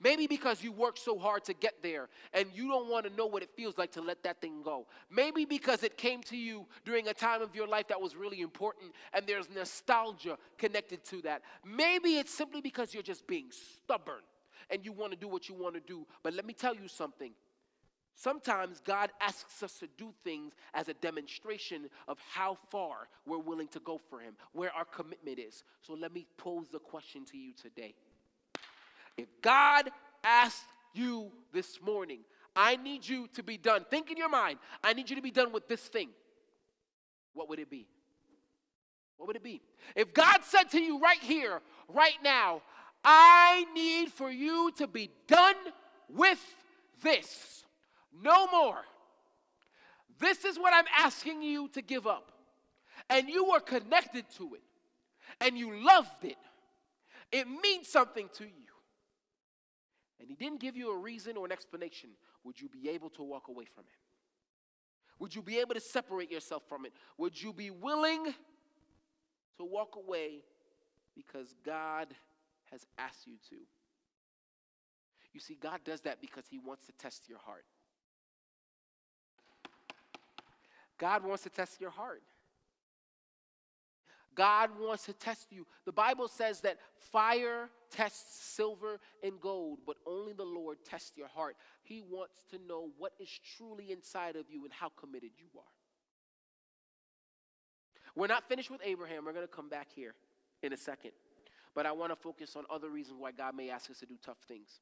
Maybe 0.04 0.28
because 0.28 0.62
you 0.62 0.72
worked 0.74 1.00
so 1.00 1.18
hard 1.18 1.46
to 1.46 1.54
get 1.54 1.82
there 1.82 2.10
and 2.34 2.48
you 2.54 2.68
don't 2.68 2.90
want 2.90 3.06
to 3.06 3.16
know 3.16 3.26
what 3.26 3.42
it 3.42 3.50
feels 3.56 3.78
like 3.78 3.92
to 3.94 4.02
let 4.02 4.22
that 4.24 4.42
thing 4.42 4.62
go. 4.62 4.86
Maybe 5.10 5.46
because 5.46 5.82
it 5.82 5.98
came 5.98 6.22
to 6.24 6.36
you 6.36 6.66
during 6.84 7.08
a 7.08 7.14
time 7.14 7.42
of 7.42 7.56
your 7.56 7.68
life 7.68 7.88
that 7.88 8.02
was 8.02 8.16
really 8.16 8.42
important 8.42 8.92
and 9.14 9.26
there's 9.26 9.50
nostalgia 9.50 10.38
connected 10.58 11.06
to 11.06 11.22
that. 11.22 11.42
Maybe 11.66 12.18
it's 12.18 12.34
simply 12.34 12.60
because 12.60 12.94
you're 12.94 13.02
just 13.02 13.26
being 13.28 13.46
stubborn 13.52 14.24
and 14.70 14.84
you 14.84 14.92
want 14.92 15.14
to 15.14 15.18
do 15.18 15.30
what 15.30 15.48
you 15.48 15.56
want 15.56 15.76
to 15.76 15.82
do. 15.82 16.06
But 16.22 16.34
let 16.34 16.46
me 16.46 16.54
tell 16.54 16.76
you 16.76 16.90
something. 16.90 17.32
Sometimes 18.16 18.82
God 18.86 19.10
asks 19.22 19.64
us 19.64 19.80
to 19.80 19.88
do 19.98 20.14
things 20.24 20.54
as 20.74 20.88
a 20.88 20.94
demonstration 20.94 21.90
of 22.08 22.20
how 22.30 22.58
far 22.70 23.08
we're 23.26 23.40
willing 23.40 23.68
to 23.70 23.80
go 23.80 24.00
for 24.10 24.20
Him, 24.20 24.36
where 24.52 24.72
our 24.74 24.86
commitment 24.86 25.40
is. 25.40 25.64
So 25.82 25.94
let 25.94 26.14
me 26.14 26.28
pose 26.38 26.68
the 26.70 26.80
question 26.80 27.26
to 27.32 27.38
you 27.38 27.54
today. 27.54 27.96
If 29.18 29.28
God 29.42 29.90
asked 30.24 30.68
you 30.94 31.32
this 31.52 31.82
morning, 31.82 32.20
I 32.56 32.76
need 32.76 33.08
you 33.08 33.28
to 33.34 33.44
be 33.44 33.58
done, 33.58 33.86
think 33.90 34.12
in 34.12 34.18
your 34.18 34.30
mind, 34.30 34.60
I 34.84 34.94
need 34.94 35.10
you 35.10 35.16
to 35.16 35.22
be 35.22 35.32
done 35.32 35.52
with 35.52 35.68
this 35.68 35.82
thing, 35.82 36.10
what 37.34 37.50
would 37.50 37.60
it 37.60 37.70
be? 37.70 37.88
What 39.18 39.28
would 39.28 39.36
it 39.36 39.44
be? 39.44 39.62
If 39.96 40.14
God 40.14 40.40
said 40.44 40.70
to 40.72 40.82
you 40.82 41.00
right 41.00 41.20
here, 41.20 41.62
right 41.88 42.18
now, 42.24 42.62
I 43.04 43.66
need 43.74 44.12
for 44.12 44.30
you 44.30 44.72
to 44.78 44.88
be 44.88 45.10
done 45.28 45.56
with 46.10 46.44
this, 47.02 47.64
no 48.24 48.48
more. 48.48 48.82
This 50.20 50.46
is 50.46 50.58
what 50.58 50.74
I'm 50.74 50.86
asking 50.98 51.42
you 51.42 51.68
to 51.70 51.82
give 51.82 52.08
up. 52.08 52.32
And 53.10 53.28
you 53.28 53.46
were 53.46 53.60
connected 53.60 54.26
to 54.38 54.56
it, 54.56 54.64
and 55.42 55.58
you 55.58 55.84
loved 55.84 56.24
it. 56.24 56.38
It 57.32 57.48
means 57.48 57.88
something 57.88 58.30
to 58.36 58.44
you 58.44 58.63
and 60.24 60.30
he 60.32 60.36
didn't 60.36 60.62
give 60.62 60.78
you 60.78 60.94
a 60.94 60.98
reason 60.98 61.36
or 61.36 61.46
an 61.46 61.52
explanation, 61.52 62.12
would 62.46 62.60
you 62.60 62.70
be 62.70 62.90
able 62.90 63.10
to 63.12 63.24
walk 63.24 63.50
away 63.50 63.66
from 63.66 63.84
it? 63.84 64.00
Would 65.20 65.36
you 65.36 65.42
be 65.42 65.60
able 65.60 65.74
to 65.74 65.82
separate 65.82 66.32
yourself 66.32 66.64
from 66.68 66.86
it? 66.86 66.94
Would 67.18 67.42
you 67.42 67.52
be 67.52 67.70
willing 67.70 68.34
to 69.58 69.64
walk 69.64 69.96
away 69.98 70.40
because 71.16 71.54
God 71.66 72.08
has 72.72 72.86
asked 72.98 73.28
you 73.28 73.34
to? 73.50 73.58
You 75.34 75.40
see, 75.40 75.58
God 75.60 75.82
does 75.84 76.02
that 76.02 76.22
because 76.22 76.46
He 76.50 76.60
wants 76.60 76.86
to 76.86 76.92
test 76.94 77.28
your 77.28 77.40
heart. 77.40 77.66
God 80.98 81.26
wants 81.26 81.44
to 81.44 81.50
test 81.50 81.82
your 81.82 81.90
heart. 81.90 82.24
God 84.36 84.72
wants 84.80 85.06
to 85.06 85.14
test 85.14 85.52
you. 85.52 85.66
The 85.86 85.92
Bible 85.92 86.28
says 86.28 86.62
that 86.62 86.78
fire 87.12 87.70
tests 87.94 88.44
silver 88.44 89.00
and 89.24 89.40
gold, 89.40 89.80
but 89.86 89.98
only 90.06 90.34
the 90.34 90.44
Lord 90.44 90.78
tests 90.84 91.14
your 91.16 91.28
heart. 91.28 91.56
He 91.84 92.02
wants 92.02 92.44
to 92.52 92.58
know 92.68 92.90
what 92.98 93.14
is 93.20 93.30
truly 93.58 93.92
inside 93.92 94.36
of 94.36 94.50
you 94.50 94.64
and 94.64 94.74
how 94.74 94.90
committed 94.90 95.32
you 95.38 95.48
are. 95.58 95.64
We're 98.16 98.28
not 98.28 98.48
finished 98.48 98.70
with 98.70 98.82
Abraham. 98.84 99.26
We're 99.26 99.34
going 99.34 99.48
to 99.48 99.54
come 99.54 99.70
back 99.70 99.88
here 99.96 100.14
in 100.62 100.74
a 100.74 100.78
second. 100.78 101.12
But 101.76 101.86
I 101.86 101.92
want 101.92 102.12
to 102.12 102.16
focus 102.16 102.56
on 102.56 102.66
other 102.70 102.90
reasons 102.90 103.18
why 103.20 103.32
God 103.32 103.56
may 103.56 103.70
ask 103.70 103.90
us 103.90 104.00
to 104.00 104.06
do 104.06 104.16
tough 104.24 104.38
things. 104.48 104.82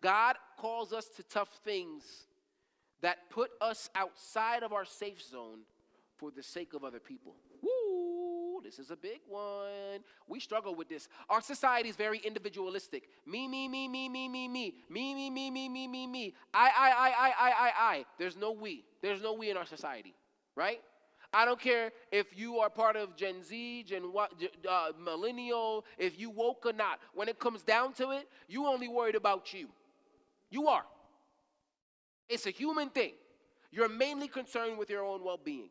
God 0.00 0.36
calls 0.56 0.92
us 0.92 1.06
to 1.16 1.22
tough 1.24 1.48
things 1.64 2.02
that 3.02 3.30
put 3.30 3.50
us 3.60 3.90
outside 3.94 4.62
of 4.62 4.72
our 4.72 4.84
safe 4.84 5.22
zone 5.22 5.60
for 6.16 6.30
the 6.30 6.42
sake 6.42 6.74
of 6.74 6.84
other 6.84 7.00
people. 7.00 7.34
This 8.70 8.78
is 8.78 8.92
a 8.92 8.96
big 8.96 9.18
one. 9.26 10.04
We 10.28 10.38
struggle 10.38 10.76
with 10.76 10.88
this. 10.88 11.08
Our 11.28 11.40
society 11.40 11.88
is 11.88 11.96
very 11.96 12.18
individualistic. 12.18 13.08
Me, 13.26 13.48
me, 13.48 13.66
me, 13.66 13.88
me, 13.88 14.08
me, 14.08 14.28
me, 14.28 14.46
me. 14.46 14.74
Me, 14.88 15.12
me, 15.12 15.28
me, 15.28 15.50
me, 15.50 15.68
me, 15.68 15.88
me, 15.88 16.06
me. 16.06 16.34
I, 16.54 16.68
I, 16.68 16.90
I, 16.90 17.08
I, 17.08 17.32
I, 17.40 17.50
I, 17.50 17.72
I. 17.96 18.04
There's 18.16 18.36
no 18.36 18.52
we. 18.52 18.84
There's 19.02 19.20
no 19.22 19.32
we 19.32 19.50
in 19.50 19.56
our 19.56 19.66
society, 19.66 20.14
right? 20.54 20.80
I 21.32 21.44
don't 21.44 21.58
care 21.58 21.90
if 22.12 22.26
you 22.38 22.60
are 22.60 22.70
part 22.70 22.94
of 22.94 23.16
Gen 23.16 23.42
Z, 23.42 23.86
Gen 23.88 24.04
uh, 24.68 24.92
millennial, 24.96 25.84
if 25.98 26.16
you 26.16 26.30
woke 26.30 26.64
or 26.64 26.72
not. 26.72 27.00
When 27.12 27.28
it 27.28 27.40
comes 27.40 27.62
down 27.62 27.92
to 27.94 28.12
it, 28.12 28.28
you 28.46 28.68
only 28.68 28.86
worried 28.86 29.16
about 29.16 29.52
you. 29.52 29.68
You 30.48 30.68
are. 30.68 30.84
It's 32.28 32.46
a 32.46 32.50
human 32.50 32.90
thing. 32.90 33.14
You're 33.72 33.88
mainly 33.88 34.28
concerned 34.28 34.78
with 34.78 34.90
your 34.90 35.04
own 35.04 35.24
well 35.24 35.40
being. 35.42 35.70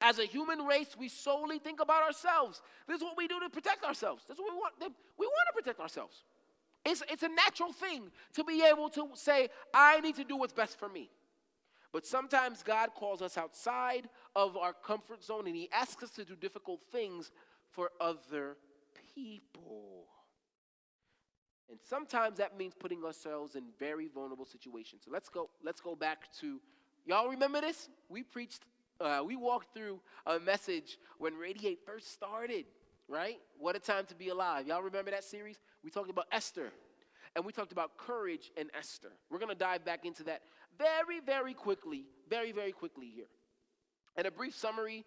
As 0.00 0.18
a 0.18 0.26
human 0.26 0.60
race, 0.66 0.94
we 0.98 1.08
solely 1.08 1.58
think 1.58 1.80
about 1.80 2.02
ourselves. 2.02 2.60
This 2.86 2.98
is 2.98 3.02
what 3.02 3.16
we 3.16 3.26
do 3.26 3.40
to 3.40 3.48
protect 3.48 3.84
ourselves. 3.84 4.24
This 4.28 4.36
is 4.36 4.40
what 4.40 4.52
we 4.52 4.58
want. 4.58 4.74
We 5.18 5.26
want 5.26 5.48
to 5.48 5.62
protect 5.62 5.80
ourselves. 5.80 6.24
It's, 6.84 7.02
it's 7.10 7.22
a 7.22 7.28
natural 7.28 7.72
thing 7.72 8.10
to 8.34 8.44
be 8.44 8.62
able 8.62 8.88
to 8.90 9.08
say, 9.14 9.48
I 9.74 10.00
need 10.00 10.16
to 10.16 10.24
do 10.24 10.36
what's 10.36 10.52
best 10.52 10.78
for 10.78 10.88
me. 10.88 11.10
But 11.92 12.06
sometimes 12.06 12.62
God 12.62 12.90
calls 12.94 13.22
us 13.22 13.38
outside 13.38 14.08
of 14.34 14.56
our 14.56 14.72
comfort 14.72 15.24
zone 15.24 15.46
and 15.46 15.56
He 15.56 15.68
asks 15.72 16.02
us 16.02 16.10
to 16.10 16.24
do 16.24 16.36
difficult 16.36 16.80
things 16.92 17.32
for 17.70 17.90
other 18.00 18.56
people. 19.14 20.04
And 21.68 21.78
sometimes 21.82 22.38
that 22.38 22.56
means 22.56 22.74
putting 22.78 23.02
ourselves 23.02 23.56
in 23.56 23.64
very 23.78 24.08
vulnerable 24.08 24.44
situations. 24.44 25.02
So 25.04 25.10
let's 25.10 25.28
go, 25.28 25.50
let's 25.64 25.80
go 25.80 25.96
back 25.96 26.32
to 26.40 26.60
y'all 27.04 27.28
remember 27.28 27.60
this? 27.60 27.88
We 28.08 28.22
preached 28.22 28.62
uh, 29.00 29.22
we 29.24 29.36
walked 29.36 29.74
through 29.74 30.00
a 30.26 30.38
message 30.38 30.98
when 31.18 31.34
Radiate 31.34 31.80
first 31.84 32.12
started, 32.12 32.64
right? 33.08 33.38
What 33.58 33.76
a 33.76 33.78
time 33.78 34.06
to 34.06 34.14
be 34.14 34.28
alive. 34.28 34.66
Y'all 34.66 34.82
remember 34.82 35.10
that 35.10 35.24
series? 35.24 35.58
We 35.84 35.90
talked 35.90 36.10
about 36.10 36.26
Esther, 36.32 36.72
and 37.34 37.44
we 37.44 37.52
talked 37.52 37.72
about 37.72 37.96
courage 37.96 38.50
and 38.56 38.70
Esther. 38.76 39.12
We're 39.30 39.38
going 39.38 39.50
to 39.50 39.54
dive 39.54 39.84
back 39.84 40.04
into 40.04 40.24
that 40.24 40.42
very, 40.78 41.20
very 41.20 41.54
quickly, 41.54 42.04
very, 42.28 42.52
very 42.52 42.72
quickly 42.72 43.10
here. 43.14 43.28
And 44.16 44.26
a 44.26 44.30
brief 44.30 44.54
summary 44.54 45.04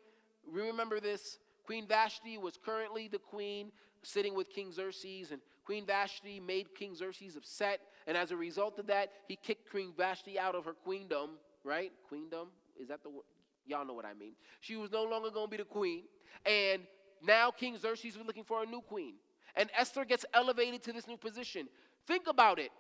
we 0.48 0.62
remember 0.62 1.00
this 1.00 1.40
Queen 1.66 1.86
Vashti 1.88 2.38
was 2.38 2.58
currently 2.58 3.08
the 3.08 3.20
queen 3.20 3.72
sitting 4.02 4.36
with 4.36 4.50
King 4.50 4.72
Xerxes, 4.72 5.32
and 5.32 5.42
Queen 5.66 5.86
Vashti 5.86 6.40
made 6.40 6.74
King 6.74 6.96
Xerxes 6.96 7.36
upset. 7.36 7.82
And 8.08 8.18
as 8.18 8.32
a 8.32 8.38
result 8.38 8.80
of 8.80 8.88
that, 8.88 9.12
he 9.28 9.36
kicked 9.36 9.70
Queen 9.70 9.94
Vashti 9.96 10.40
out 10.40 10.56
of 10.56 10.66
her 10.66 10.74
queendom, 10.74 11.32
right? 11.64 11.92
Queendom? 12.10 12.48
Is 12.80 12.88
that 12.88 13.04
the 13.04 13.10
word? 13.10 13.26
Y'all 13.70 13.86
know 13.86 13.94
what 13.94 14.06
I 14.06 14.14
mean. 14.14 14.34
She 14.60 14.76
was 14.76 14.92
no 14.92 15.04
longer 15.04 15.30
going 15.30 15.48
to 15.48 15.52
be 15.52 15.58
the 15.58 15.64
queen. 15.64 16.04
And 16.46 16.82
now 17.22 17.52
King 17.52 17.78
Xerxes 17.78 18.18
was 18.18 18.26
looking 18.26 18.44
for 18.44 18.64
a 18.64 18.66
new 18.66 18.82
queen. 18.82 19.14
And 19.56 19.70
Esther 19.78 20.06
gets 20.06 20.26
elevated 20.34 20.82
to 20.84 20.94
this 20.94 21.08
new 21.08 21.18
position. 21.18 21.68
Think 22.08 22.28
about 22.28 22.60
it. 22.60 22.72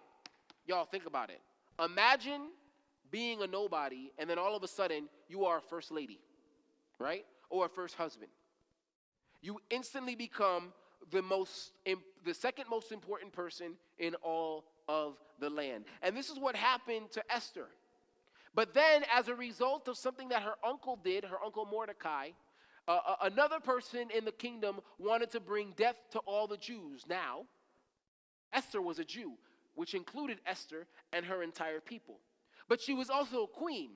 Y'all, 0.66 0.86
think 0.86 1.06
about 1.06 1.30
it. 1.30 1.42
Imagine 1.84 2.50
being 3.12 3.42
a 3.42 3.48
nobody, 3.48 4.12
and 4.18 4.30
then 4.30 4.38
all 4.38 4.56
of 4.56 4.64
a 4.64 4.68
sudden, 4.68 5.10
you 5.28 5.46
are 5.46 5.58
a 5.58 5.62
first 5.62 5.92
lady, 5.92 6.20
right? 7.00 7.26
Or 7.50 7.66
a 7.66 7.70
first 7.70 7.96
husband. 7.96 8.30
You 9.42 9.60
instantly 9.70 10.16
become 10.16 10.74
the 11.12 11.22
most 11.22 11.72
the 12.26 12.34
second 12.34 12.66
most 12.70 12.92
important 12.92 13.32
person 13.32 13.74
in 13.98 14.16
all 14.16 14.66
of 14.88 15.16
the 15.40 15.50
land. 15.50 15.86
And 16.02 16.16
this 16.16 16.30
is 16.30 16.38
what 16.38 16.56
happened 16.56 17.12
to 17.12 17.24
Esther. 17.34 17.68
But 18.54 18.74
then, 18.74 19.04
as 19.14 19.28
a 19.28 19.36
result 19.36 19.88
of 19.88 19.98
something 19.98 20.30
that 20.30 20.44
her 20.44 20.56
uncle 20.66 21.00
did, 21.02 21.24
her 21.24 21.38
uncle 21.44 21.66
Mordecai, 21.66 22.30
uh, 22.88 23.00
uh, 23.08 23.16
another 23.22 23.60
person 23.60 24.10
in 24.16 24.26
the 24.26 24.32
kingdom 24.32 24.80
wanted 24.98 25.30
to 25.32 25.40
bring 25.40 25.74
death 25.78 25.96
to 26.12 26.20
all 26.20 26.48
the 26.48 26.58
Jews. 26.58 27.04
Now, 27.08 27.46
Esther 28.52 28.82
was 28.82 28.98
a 28.98 29.06
Jew, 29.06 29.34
which 29.76 29.94
included 29.94 30.40
Esther 30.46 30.88
and 31.14 31.26
her 31.26 31.44
entire 31.44 31.80
people. 31.80 32.20
But 32.68 32.82
she 32.82 32.94
was 32.94 33.10
also 33.10 33.44
a 33.44 33.48
queen. 33.48 33.92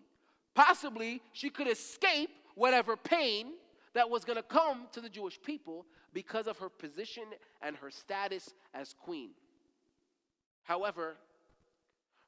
Possibly 0.54 1.22
she 1.32 1.50
could 1.50 1.68
escape 1.68 2.30
whatever 2.56 2.96
pain 2.96 3.54
that 3.96 4.10
was 4.10 4.24
going 4.24 4.38
to 4.38 4.44
come 4.44 4.88
to 4.92 5.02
the 5.02 5.10
Jewish 5.10 5.42
people 5.42 5.86
because 6.14 6.48
of 6.48 6.60
her 6.60 6.70
position 6.70 7.24
and 7.62 7.76
her 7.78 7.90
status 7.90 8.54
as 8.74 8.94
queen. 8.94 9.32
However, 10.64 11.18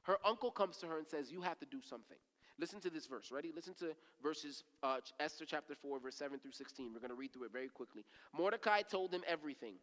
her 0.06 0.18
uncle 0.24 0.50
comes 0.50 0.76
to 0.78 0.86
her 0.86 0.98
and 0.98 1.06
says, 1.06 1.30
You 1.30 1.42
have 1.42 1.58
to 1.58 1.66
do 1.66 1.78
something. 1.82 2.16
Listen 2.58 2.80
to 2.80 2.90
this 2.90 3.06
verse. 3.06 3.30
Ready? 3.30 3.52
Listen 3.54 3.74
to 3.74 3.94
verses, 4.22 4.64
uh, 4.82 4.98
Esther 5.20 5.44
chapter 5.44 5.74
4, 5.74 6.00
verse 6.00 6.16
7 6.16 6.38
through 6.38 6.52
16. 6.52 6.92
We're 6.94 7.00
going 7.00 7.10
to 7.10 7.16
read 7.16 7.32
through 7.32 7.44
it 7.44 7.52
very 7.52 7.68
quickly. 7.68 8.04
Mordecai 8.32 8.82
told 8.82 9.12
him 9.12 9.22
everything. 9.26 9.74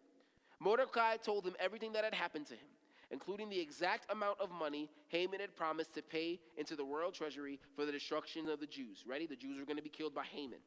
Mordecai 0.59 1.17
told 1.17 1.45
him 1.45 1.55
everything 1.59 1.93
that 1.93 2.03
had 2.03 2.15
happened 2.15 2.47
to 2.47 2.53
him, 2.53 2.69
including 3.12 3.49
the 3.49 3.59
exact 3.59 4.12
amount 4.12 4.39
of 4.39 4.49
money 4.49 4.89
Haman 5.09 5.41
had 5.41 5.55
promised 5.55 5.93
to 5.95 6.01
pay 6.01 6.39
into 6.57 6.75
the 6.75 6.86
royal 6.86 7.12
treasury 7.12 7.59
for 7.75 7.86
the 7.86 7.91
destruction 7.91 8.49
of 8.49 8.59
the 8.59 8.65
Jews. 8.65 9.03
Ready? 9.05 9.27
The 9.27 9.36
Jews 9.36 9.59
were 9.59 9.65
going 9.65 9.77
to 9.77 9.83
be 9.83 9.89
killed 9.89 10.15
by 10.15 10.23
Haman. 10.23 10.59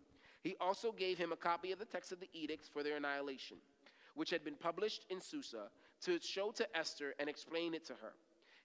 He 0.43 0.55
also 0.61 0.93
gave 0.93 1.19
him 1.19 1.33
a 1.33 1.37
copy 1.37 1.73
of 1.73 1.79
the 1.79 1.85
text 1.87 2.13
of 2.13 2.21
the 2.21 2.29
edicts 2.33 2.69
for 2.69 2.85
their 2.85 2.99
annihilation, 2.99 3.57
which 4.15 4.31
had 4.31 4.45
been 4.45 4.55
published 4.55 5.07
in 5.11 5.21
Susa, 5.21 5.71
to 6.03 6.21
show 6.21 6.53
to 6.53 6.77
Esther 6.77 7.15
and 7.19 7.29
explain 7.29 7.75
it 7.75 7.85
to 7.87 7.95
her. 7.95 8.13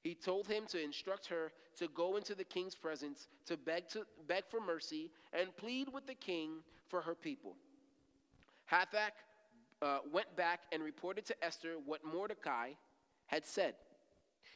He 0.01 0.15
told 0.15 0.47
him 0.47 0.65
to 0.69 0.83
instruct 0.83 1.27
her 1.27 1.51
to 1.77 1.87
go 1.89 2.17
into 2.17 2.33
the 2.33 2.43
king's 2.43 2.75
presence 2.75 3.27
to 3.45 3.55
beg, 3.55 3.87
to 3.89 4.05
beg 4.27 4.43
for 4.49 4.59
mercy 4.59 5.11
and 5.31 5.55
plead 5.57 5.89
with 5.93 6.07
the 6.07 6.15
king 6.15 6.63
for 6.87 7.01
her 7.01 7.15
people. 7.15 7.55
Hathach 8.71 9.11
uh, 9.81 9.99
went 10.11 10.35
back 10.35 10.61
and 10.71 10.83
reported 10.83 11.25
to 11.25 11.43
Esther 11.43 11.75
what 11.85 12.03
Mordecai 12.03 12.71
had 13.27 13.45
said. 13.45 13.75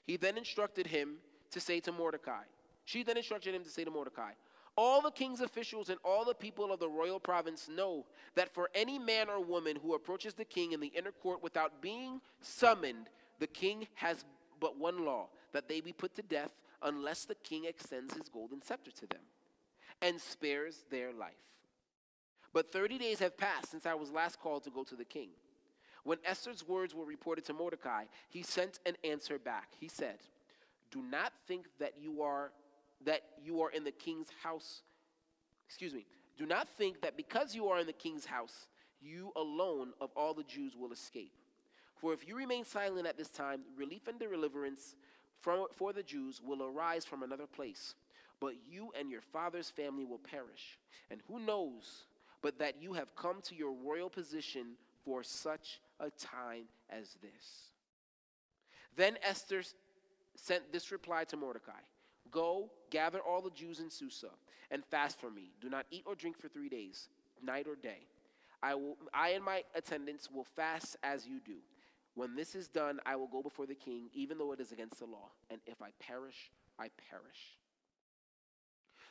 He 0.04 0.18
then 0.18 0.38
instructed 0.38 0.88
him 0.88 1.18
to 1.52 1.60
say 1.60 1.80
to 1.82 1.92
Mordecai, 1.92 2.44
she 2.86 3.04
then 3.04 3.18
instructed 3.18 3.54
him 3.54 3.64
to 3.64 3.70
say 3.70 3.84
to 3.84 3.92
Mordecai, 3.92 4.32
all 4.78 5.02
the 5.02 5.12
king's 5.12 5.42
officials 5.42 5.90
and 5.90 5.98
all 6.04 6.26
the 6.26 6.34
people 6.34 6.72
of 6.72 6.80
the 6.80 6.90
royal 6.90 7.20
province 7.20 7.70
know 7.70 8.06
that 8.36 8.54
for 8.54 8.70
any 8.76 9.00
man 9.00 9.30
or 9.30 9.40
woman 9.40 9.78
who 9.82 9.94
approaches 9.94 10.34
the 10.34 10.44
king 10.44 10.74
in 10.74 10.80
the 10.80 10.92
inner 10.96 11.12
court 11.12 11.42
without 11.42 11.82
being 11.82 12.20
summoned, 12.42 13.10
the 13.40 13.48
king 13.48 13.88
has 13.96 14.26
but 14.60 14.78
one 14.78 15.06
law 15.06 15.28
that 15.56 15.70
they 15.70 15.80
be 15.80 15.94
put 15.94 16.14
to 16.16 16.22
death 16.22 16.52
unless 16.84 17.24
the 17.24 17.36
king 17.36 17.64
extends 17.66 18.14
his 18.14 18.28
golden 18.28 18.62
scepter 18.62 18.92
to 18.92 19.08
them 19.08 19.22
and 20.02 20.20
spares 20.20 20.84
their 20.92 21.14
life. 21.14 21.34
But 22.54 22.74
30 22.74 22.98
days 22.98 23.20
have 23.20 23.38
passed 23.38 23.72
since 23.72 23.86
I 23.86 23.94
was 23.94 24.12
last 24.12 24.40
called 24.40 24.66
to 24.66 24.70
go 24.70 24.84
to 24.84 24.96
the 24.96 25.06
king. 25.06 25.30
When 26.04 26.18
Esther's 26.26 26.68
words 26.68 26.94
were 26.94 27.06
reported 27.06 27.46
to 27.46 27.54
Mordecai, 27.54 28.04
he 28.30 28.44
sent 28.44 28.80
an 28.86 28.96
answer 29.04 29.40
back. 29.40 29.70
He 29.80 29.88
said, 29.88 30.18
Do 30.92 31.02
not 31.02 31.32
think 31.48 31.68
that 31.80 31.94
you 32.00 32.22
are 32.22 32.52
that 33.06 33.22
you 33.44 33.62
are 33.62 33.72
in 33.72 33.84
the 33.84 33.92
king's 33.92 34.28
house. 34.44 34.82
Excuse 35.68 35.94
me. 35.94 36.06
Do 36.38 36.46
not 36.46 36.68
think 36.78 37.02
that 37.02 37.18
because 37.18 37.56
you 37.56 37.68
are 37.68 37.80
in 37.80 37.88
the 37.88 37.94
king's 37.94 38.26
house, 38.26 38.68
you 39.02 39.32
alone 39.36 39.94
of 40.02 40.10
all 40.16 40.34
the 40.34 40.44
Jews 40.44 40.76
will 40.78 40.92
escape. 40.92 41.32
For 41.98 42.14
if 42.14 42.28
you 42.28 42.36
remain 42.36 42.66
silent 42.66 43.08
at 43.08 43.18
this 43.18 43.30
time, 43.30 43.62
relief 43.78 44.08
and 44.08 44.20
deliverance 44.20 44.96
from, 45.42 45.68
for 45.76 45.94
the 45.94 46.04
Jews 46.04 46.42
will 46.44 46.64
arise 46.64 47.06
from 47.06 47.24
another 47.24 47.48
place. 47.48 47.96
But 48.40 48.54
you 48.70 48.92
and 48.98 49.10
your 49.10 49.22
father's 49.22 49.70
family 49.70 50.06
will 50.06 50.20
perish. 50.20 50.78
And 51.10 51.22
who 51.28 51.40
knows 51.40 52.06
but 52.42 52.60
that 52.60 52.82
you 52.82 52.94
have 52.94 53.16
come 53.16 53.42
to 53.42 53.56
your 53.56 53.72
royal 53.72 54.10
position 54.10 54.76
for 55.04 55.24
such 55.24 55.80
a 56.00 56.10
time 56.12 56.66
as 56.90 57.18
this? 57.22 57.72
Then 58.96 59.18
Esther 59.24 59.64
sent 60.36 60.72
this 60.72 60.92
reply 60.92 61.24
to 61.26 61.38
Mordecai 61.38 61.72
Go, 62.32 62.70
gather 62.90 63.20
all 63.20 63.42
the 63.42 63.52
Jews 63.52 63.80
in 63.80 63.90
Susa, 63.90 64.30
and 64.70 64.84
fast 64.86 65.20
for 65.20 65.30
me. 65.30 65.52
Do 65.62 65.70
not 65.70 65.86
eat 65.90 66.04
or 66.06 66.16
drink 66.16 66.38
for 66.38 66.50
three 66.50 66.70
days, 66.70 67.08
night 67.42 67.68
or 67.68 67.76
day. 67.76 68.08
I, 68.62 68.76
will, 68.76 68.98
I 69.14 69.30
and 69.30 69.44
my 69.44 69.64
attendants 69.76 70.30
will 70.32 70.44
fast 70.44 70.98
as 71.04 71.26
you 71.28 71.40
do. 71.46 71.58
When 72.16 72.36
this 72.36 72.56
is 72.56 72.70
done, 72.70 73.00
I 73.06 73.18
will 73.18 73.28
go 73.28 73.42
before 73.42 73.66
the 73.66 73.76
king, 73.76 74.10
even 74.14 74.38
though 74.38 74.54
it 74.54 74.60
is 74.62 74.72
against 74.72 75.00
the 75.00 75.06
law. 75.06 75.32
And 75.50 75.60
if 75.66 75.82
I 75.82 75.90
perish, 76.00 76.50
I 76.80 76.90
perish. 77.10 77.58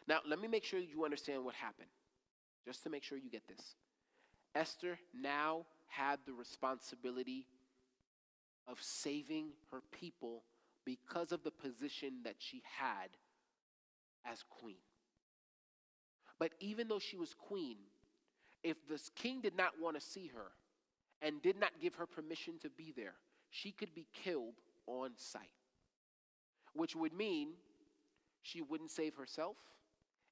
Now, 0.09 0.19
let 0.27 0.41
me 0.41 0.49
make 0.49 0.65
sure 0.65 0.81
you 0.81 1.05
understand 1.05 1.45
what 1.45 1.55
happened, 1.55 1.89
just 2.65 2.83
to 2.85 2.91
make 2.91 3.03
sure 3.03 3.19
you 3.19 3.31
get 3.31 3.47
this. 3.47 3.77
Esther 4.55 4.99
now 5.15 5.67
had 5.87 6.19
the 6.27 6.33
responsibility 6.33 7.47
of 8.67 8.83
saving 8.83 9.51
her 9.71 9.83
people 9.93 10.43
because 10.85 11.33
of 11.33 11.43
the 11.45 11.51
position 11.51 12.15
that 12.25 12.37
she 12.39 12.63
had 12.79 13.09
as 14.25 14.43
queen. 14.49 14.77
But 16.39 16.53
even 16.61 16.89
though 16.89 16.99
she 16.99 17.17
was 17.17 17.35
queen, 17.35 17.77
if 18.63 18.77
the 18.89 19.01
king 19.15 19.41
did 19.41 19.57
not 19.57 19.73
want 19.81 19.97
to 19.97 20.01
see 20.01 20.31
her 20.35 20.53
and 21.25 21.41
did 21.43 21.59
not 21.59 21.71
give 21.81 21.95
her 21.95 22.07
permission 22.07 22.59
to 22.61 22.71
be 22.71 22.93
there, 22.95 23.15
she 23.51 23.73
could 23.73 23.95
be 23.95 24.07
killed 24.13 24.55
on 24.87 25.11
sight. 25.17 25.49
Which 26.75 26.95
would 26.95 27.15
mean 27.15 27.55
she 28.43 28.61
wouldn't 28.61 28.91
save 28.91 29.17
herself 29.17 29.57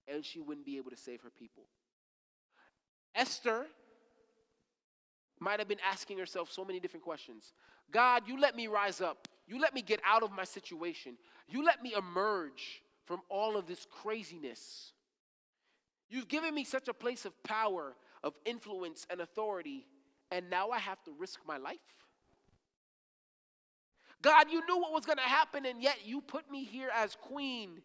and 0.07 0.25
she 0.25 0.41
wouldn't 0.41 0.67
be 0.67 0.77
able 0.77 0.91
to 0.91 0.97
save 0.97 1.23
her 1.23 1.31
people. 1.31 1.65
Esther 3.15 3.67
might 5.41 5.59
have 5.59 5.69
been 5.69 5.81
asking 5.89 6.19
herself 6.19 6.51
so 6.53 6.65
many 6.65 6.79
different 6.79 7.05
questions. 7.05 7.53
God, 7.91 8.25
you 8.27 8.39
let 8.39 8.55
me 8.55 8.67
rise 8.67 9.01
up. 9.01 9.29
You 9.47 9.61
let 9.61 9.75
me 9.75 9.83
get 9.83 10.01
out 10.07 10.23
of 10.23 10.31
my 10.33 10.45
situation. 10.45 11.17
You 11.49 11.65
let 11.65 11.83
me 11.83 11.95
emerge 11.97 12.83
from 13.07 13.21
all 13.29 13.57
of 13.57 13.67
this 13.67 13.87
craziness. 13.91 14.93
You've 16.09 16.29
given 16.29 16.55
me 16.55 16.65
such 16.65 16.89
a 16.89 16.95
place 16.95 17.25
of 17.25 17.43
power, 17.43 17.95
of 18.23 18.35
influence, 18.45 19.07
and 19.11 19.21
authority, 19.21 19.87
and 20.33 20.49
now 20.49 20.71
I 20.71 20.79
have 20.79 21.03
to 21.05 21.13
risk 21.19 21.41
my 21.47 21.59
life. 21.59 21.77
God, 24.23 24.51
you 24.51 24.65
knew 24.67 24.79
what 24.79 24.93
was 24.93 25.05
going 25.05 25.19
to 25.19 25.25
happen, 25.25 25.67
and 25.67 25.83
yet 25.83 26.07
you 26.07 26.21
put 26.23 26.51
me 26.51 26.65
here 26.65 26.91
as 26.95 27.17
queen 27.21 27.83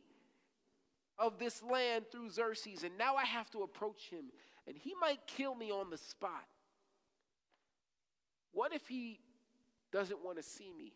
of 1.19 1.39
this 1.39 1.61
land 1.61 2.05
through 2.11 2.29
Xerxes, 2.29 2.83
and 2.83 2.97
now 2.97 3.15
I 3.15 3.25
have 3.25 3.49
to 3.51 3.63
approach 3.63 4.09
him, 4.09 4.25
and 4.65 4.77
he 4.77 4.93
might 5.01 5.19
kill 5.27 5.55
me 5.55 5.71
on 5.71 5.89
the 5.89 5.97
spot. 5.97 6.45
What 8.53 8.73
if 8.73 8.87
he 8.87 9.19
doesn't 9.91 10.23
want 10.23 10.37
to 10.37 10.43
see 10.43 10.71
me? 10.75 10.93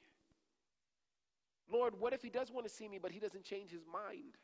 Lord, 1.72 2.00
what 2.00 2.14
if 2.14 2.22
he 2.22 2.30
does 2.30 2.52
want 2.52 2.68
to 2.68 2.74
see 2.74 2.88
me, 2.88 2.98
but 3.02 3.12
he 3.12 3.20
doesn't 3.20 3.44
change 3.44 3.72
his 3.72 3.84
mind? 3.92 4.38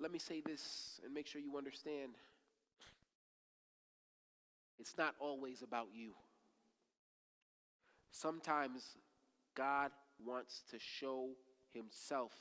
Let 0.00 0.10
me 0.10 0.18
say 0.18 0.40
this 0.44 1.00
and 1.04 1.14
make 1.14 1.26
sure 1.26 1.40
you 1.40 1.56
understand. 1.56 2.12
It's 4.78 4.96
not 4.98 5.14
always 5.18 5.62
about 5.62 5.88
you. 5.92 6.12
Sometimes 8.10 8.96
God 9.54 9.90
wants 10.24 10.62
to 10.70 10.78
show 10.78 11.30
himself 11.72 12.32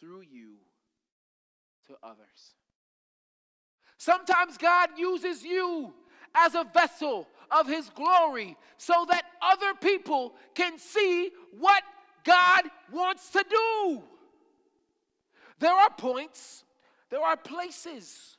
through 0.00 0.22
you 0.22 0.56
to 1.86 1.94
others. 2.02 2.54
Sometimes 3.96 4.58
God 4.58 4.90
uses 4.96 5.44
you 5.44 5.92
as 6.34 6.54
a 6.54 6.66
vessel 6.72 7.28
of 7.50 7.68
his 7.68 7.90
glory 7.90 8.56
so 8.76 9.06
that 9.08 9.24
other 9.40 9.74
people 9.74 10.34
can 10.54 10.78
see 10.78 11.30
what 11.58 11.82
God 12.24 12.62
wants 12.92 13.30
to 13.30 13.44
do. 13.48 14.02
There 15.58 15.72
are 15.72 15.90
points, 15.90 16.64
there 17.10 17.22
are 17.22 17.36
places 17.36 18.36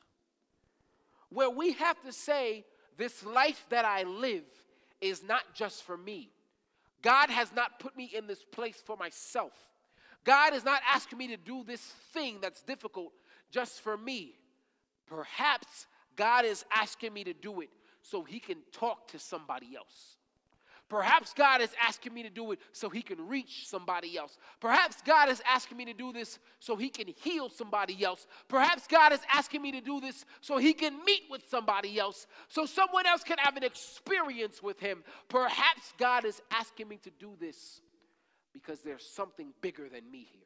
where 1.34 1.50
we 1.50 1.72
have 1.72 2.00
to 2.02 2.12
say, 2.12 2.64
This 2.96 3.24
life 3.24 3.66
that 3.70 3.84
I 3.84 4.04
live 4.04 4.44
is 5.00 5.22
not 5.22 5.42
just 5.54 5.82
for 5.82 5.96
me. 5.96 6.30
God 7.02 7.28
has 7.28 7.52
not 7.52 7.78
put 7.78 7.96
me 7.96 8.10
in 8.16 8.26
this 8.26 8.42
place 8.42 8.82
for 8.84 8.96
myself. 8.96 9.52
God 10.24 10.54
is 10.54 10.64
not 10.64 10.80
asking 10.88 11.18
me 11.18 11.28
to 11.28 11.36
do 11.36 11.62
this 11.64 11.82
thing 12.14 12.38
that's 12.40 12.62
difficult 12.62 13.12
just 13.50 13.82
for 13.82 13.96
me. 13.96 14.32
Perhaps 15.06 15.86
God 16.16 16.46
is 16.46 16.64
asking 16.74 17.12
me 17.12 17.24
to 17.24 17.34
do 17.34 17.60
it 17.60 17.68
so 18.00 18.22
he 18.22 18.40
can 18.40 18.56
talk 18.72 19.08
to 19.08 19.18
somebody 19.18 19.76
else. 19.76 20.16
Perhaps 20.88 21.32
God 21.32 21.62
is 21.62 21.70
asking 21.82 22.12
me 22.12 22.22
to 22.22 22.30
do 22.30 22.52
it 22.52 22.58
so 22.72 22.90
he 22.90 23.00
can 23.00 23.26
reach 23.26 23.66
somebody 23.66 24.18
else. 24.18 24.36
Perhaps 24.60 25.00
God 25.02 25.30
is 25.30 25.40
asking 25.48 25.78
me 25.78 25.86
to 25.86 25.94
do 25.94 26.12
this 26.12 26.38
so 26.60 26.76
he 26.76 26.90
can 26.90 27.06
heal 27.08 27.48
somebody 27.48 28.04
else. 28.04 28.26
Perhaps 28.48 28.86
God 28.86 29.12
is 29.12 29.20
asking 29.32 29.62
me 29.62 29.72
to 29.72 29.80
do 29.80 30.00
this 30.00 30.26
so 30.42 30.58
he 30.58 30.74
can 30.74 31.02
meet 31.04 31.22
with 31.30 31.42
somebody 31.48 31.98
else, 31.98 32.26
so 32.48 32.66
someone 32.66 33.06
else 33.06 33.24
can 33.24 33.38
have 33.38 33.56
an 33.56 33.64
experience 33.64 34.62
with 34.62 34.78
him. 34.78 35.02
Perhaps 35.28 35.94
God 35.98 36.26
is 36.26 36.42
asking 36.50 36.88
me 36.88 36.98
to 36.98 37.10
do 37.18 37.32
this 37.40 37.80
because 38.52 38.80
there's 38.80 39.06
something 39.06 39.54
bigger 39.62 39.88
than 39.88 40.10
me 40.10 40.28
here. 40.30 40.42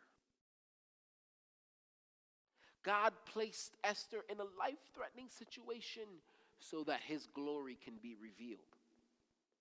God 2.84 3.12
placed 3.26 3.76
Esther 3.82 4.24
in 4.30 4.38
a 4.38 4.44
life 4.58 4.78
threatening 4.94 5.28
situation 5.28 6.04
so 6.60 6.84
that 6.84 7.00
his 7.04 7.26
glory 7.34 7.76
can 7.84 7.94
be 8.00 8.14
revealed. 8.20 8.60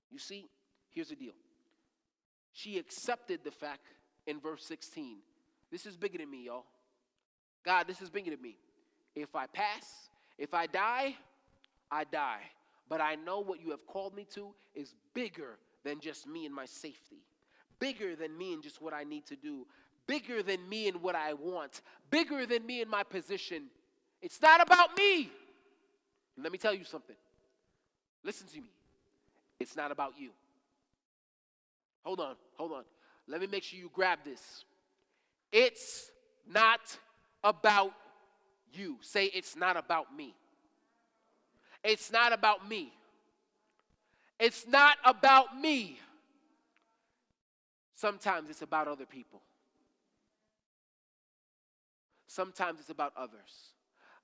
You 0.09 0.19
see, 0.19 0.45
here's 0.91 1.09
the 1.09 1.15
deal. 1.15 1.33
She 2.53 2.77
accepted 2.77 3.41
the 3.43 3.51
fact 3.51 3.85
in 4.25 4.39
verse 4.39 4.63
16. 4.65 5.17
This 5.71 5.85
is 5.85 5.97
bigger 5.97 6.17
than 6.17 6.29
me, 6.29 6.45
y'all. 6.45 6.65
God, 7.63 7.87
this 7.87 8.01
is 8.01 8.09
bigger 8.09 8.31
than 8.31 8.41
me. 8.41 8.57
If 9.15 9.35
I 9.35 9.47
pass, 9.47 10.09
if 10.37 10.53
I 10.53 10.67
die, 10.67 11.15
I 11.91 12.03
die. 12.05 12.41
But 12.89 13.01
I 13.01 13.15
know 13.15 13.39
what 13.39 13.61
you 13.61 13.71
have 13.71 13.85
called 13.85 14.15
me 14.15 14.25
to 14.35 14.53
is 14.73 14.95
bigger 15.13 15.57
than 15.83 15.99
just 15.99 16.27
me 16.27 16.45
and 16.45 16.53
my 16.53 16.65
safety, 16.65 17.17
bigger 17.79 18.15
than 18.15 18.37
me 18.37 18.53
and 18.53 18.63
just 18.63 18.81
what 18.81 18.93
I 18.93 19.03
need 19.03 19.25
to 19.27 19.35
do, 19.35 19.65
bigger 20.05 20.41
than 20.41 20.67
me 20.67 20.87
and 20.87 21.01
what 21.01 21.15
I 21.15 21.33
want, 21.33 21.81
bigger 22.09 22.45
than 22.45 22.65
me 22.65 22.81
and 22.81 22.89
my 22.89 23.03
position. 23.03 23.63
It's 24.21 24.41
not 24.41 24.61
about 24.61 24.97
me. 24.97 25.29
let 26.37 26.51
me 26.51 26.57
tell 26.57 26.73
you 26.73 26.83
something. 26.83 27.15
Listen 28.23 28.47
to 28.47 28.61
me. 28.61 28.71
It's 29.59 29.75
not 29.75 29.91
about 29.91 30.13
you. 30.17 30.31
Hold 32.07 32.21
on, 32.21 32.35
hold 32.55 32.71
on. 32.71 32.83
Let 33.27 33.41
me 33.41 33.47
make 33.47 33.63
sure 33.63 33.77
you 33.77 33.91
grab 33.93 34.19
this. 34.23 34.63
It's 35.51 36.09
not 36.49 36.79
about 37.43 37.91
you. 38.71 38.95
Say, 39.01 39.25
it's 39.25 39.57
not 39.57 39.75
about 39.75 40.15
me. 40.15 40.33
It's 41.83 42.09
not 42.09 42.31
about 42.31 42.65
me. 42.65 42.93
It's 44.39 44.65
not 44.65 44.95
about 45.03 45.59
me. 45.59 45.99
Sometimes 47.93 48.49
it's 48.49 48.61
about 48.61 48.87
other 48.87 49.05
people. 49.05 49.41
Sometimes 52.25 52.79
it's 52.79 52.89
about 52.89 53.11
others. 53.17 53.73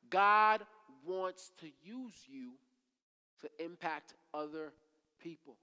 God 0.09 0.61
wants 1.05 1.51
to 1.59 1.65
use 1.83 2.15
you 2.29 2.51
to 3.41 3.49
impact 3.61 4.13
other 4.33 4.71
people. 5.21 5.57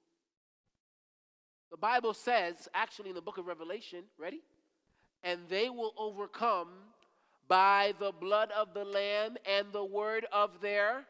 The 1.71 1.77
Bible 1.77 2.15
says, 2.15 2.69
actually 2.75 3.11
in 3.11 3.15
the 3.15 3.23
book 3.23 3.39
of 3.39 3.47
Revelation, 3.47 4.05
ready? 4.19 4.41
And 5.23 5.41
they 5.49 5.71
will 5.71 5.95
overcome 5.97 6.69
by 7.49 7.95
the 7.99 8.13
blood 8.13 8.51
of 8.57 8.75
the 8.75 8.85
Lamb 8.85 9.37
and 9.45 9.67
the 9.73 9.85
word 9.85 10.27
of 10.33 10.61
their 10.61 11.05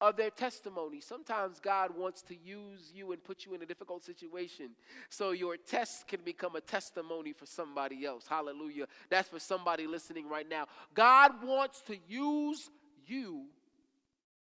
of 0.00 0.16
their 0.16 0.30
testimony. 0.30 1.00
Sometimes 1.00 1.58
God 1.58 1.96
wants 1.96 2.22
to 2.22 2.36
use 2.36 2.92
you 2.94 3.12
and 3.12 3.22
put 3.22 3.44
you 3.44 3.54
in 3.54 3.62
a 3.62 3.66
difficult 3.66 4.04
situation 4.04 4.70
so 5.10 5.32
your 5.32 5.56
test 5.56 6.06
can 6.06 6.20
become 6.24 6.54
a 6.56 6.60
testimony 6.60 7.32
for 7.32 7.46
somebody 7.46 8.06
else. 8.06 8.24
Hallelujah. 8.28 8.86
That's 9.10 9.28
for 9.28 9.40
somebody 9.40 9.86
listening 9.86 10.28
right 10.28 10.48
now. 10.48 10.66
God 10.94 11.44
wants 11.44 11.82
to 11.82 11.96
use 12.06 12.70
you 13.06 13.46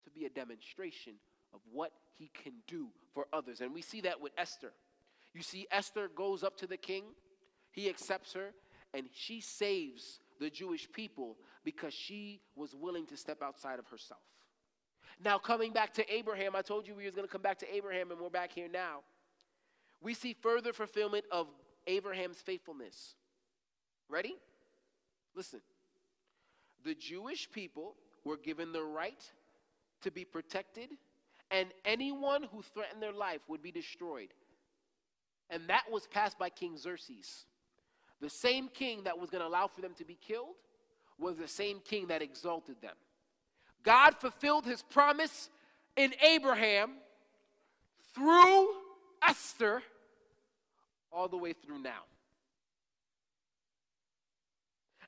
to 0.04 0.10
be 0.10 0.26
a 0.26 0.30
demonstration 0.30 1.14
of 1.52 1.60
what 1.72 1.92
he 2.18 2.30
can 2.42 2.54
do 2.66 2.88
for 3.12 3.26
others. 3.32 3.60
And 3.60 3.72
we 3.72 3.82
see 3.82 4.00
that 4.02 4.20
with 4.20 4.32
Esther. 4.36 4.72
You 5.34 5.42
see, 5.42 5.66
Esther 5.70 6.08
goes 6.14 6.44
up 6.44 6.56
to 6.58 6.66
the 6.66 6.76
king, 6.76 7.04
he 7.72 7.88
accepts 7.88 8.32
her, 8.34 8.54
and 8.94 9.06
she 9.12 9.40
saves 9.40 10.20
the 10.40 10.48
Jewish 10.48 10.90
people 10.92 11.36
because 11.64 11.92
she 11.92 12.40
was 12.54 12.74
willing 12.74 13.06
to 13.06 13.16
step 13.16 13.42
outside 13.42 13.78
of 13.78 13.88
herself. 13.88 14.20
Now, 15.22 15.38
coming 15.38 15.72
back 15.72 15.92
to 15.94 16.14
Abraham, 16.14 16.54
I 16.56 16.62
told 16.62 16.86
you 16.86 16.94
we 16.94 17.04
was 17.04 17.14
going 17.14 17.26
to 17.26 17.32
come 17.32 17.42
back 17.42 17.58
to 17.58 17.74
Abraham, 17.74 18.10
and 18.10 18.20
we're 18.20 18.30
back 18.30 18.52
here 18.52 18.68
now. 18.72 19.00
We 20.00 20.14
see 20.14 20.36
further 20.40 20.72
fulfillment 20.72 21.24
of 21.32 21.48
Abraham's 21.86 22.38
faithfulness. 22.38 23.14
Ready? 24.08 24.36
Listen. 25.34 25.60
The 26.84 26.94
Jewish 26.94 27.50
people 27.50 27.94
were 28.24 28.36
given 28.36 28.72
the 28.72 28.82
right 28.82 29.22
to 30.02 30.10
be 30.10 30.24
protected, 30.24 30.90
and 31.50 31.68
anyone 31.84 32.44
who 32.52 32.62
threatened 32.62 33.02
their 33.02 33.12
life 33.12 33.40
would 33.48 33.62
be 33.62 33.72
destroyed. 33.72 34.28
And 35.50 35.68
that 35.68 35.84
was 35.90 36.06
passed 36.06 36.38
by 36.38 36.48
King 36.48 36.76
Xerxes. 36.76 37.44
The 38.20 38.30
same 38.30 38.68
king 38.68 39.04
that 39.04 39.18
was 39.18 39.30
going 39.30 39.42
to 39.42 39.48
allow 39.48 39.66
for 39.66 39.80
them 39.80 39.94
to 39.98 40.04
be 40.04 40.16
killed 40.26 40.54
was 41.18 41.36
the 41.36 41.48
same 41.48 41.80
king 41.84 42.08
that 42.08 42.22
exalted 42.22 42.76
them. 42.80 42.96
God 43.82 44.16
fulfilled 44.18 44.64
his 44.64 44.82
promise 44.82 45.50
in 45.96 46.14
Abraham 46.22 46.92
through 48.14 48.68
Esther 49.22 49.82
all 51.12 51.28
the 51.28 51.36
way 51.36 51.52
through 51.52 51.78
now. 51.78 52.02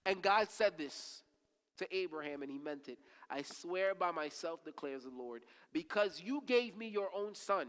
And 0.05 0.23
God 0.23 0.51
said 0.51 0.79
this 0.79 1.23
to 1.79 1.97
Abraham, 1.97 2.43
and 2.43 2.51
he 2.51 2.59
meant 2.59 2.89
it. 2.89 2.99
I 3.29 3.43
swear 3.43 3.95
by 3.95 4.13
myself, 4.13 4.65
declares 4.65 5.03
the 5.03 5.11
Lord, 5.11 5.43
because 5.73 6.23
you 6.25 6.43
gave 6.47 6.77
me 6.77 6.89
your 6.89 7.09
own 7.15 7.35
son, 7.35 7.69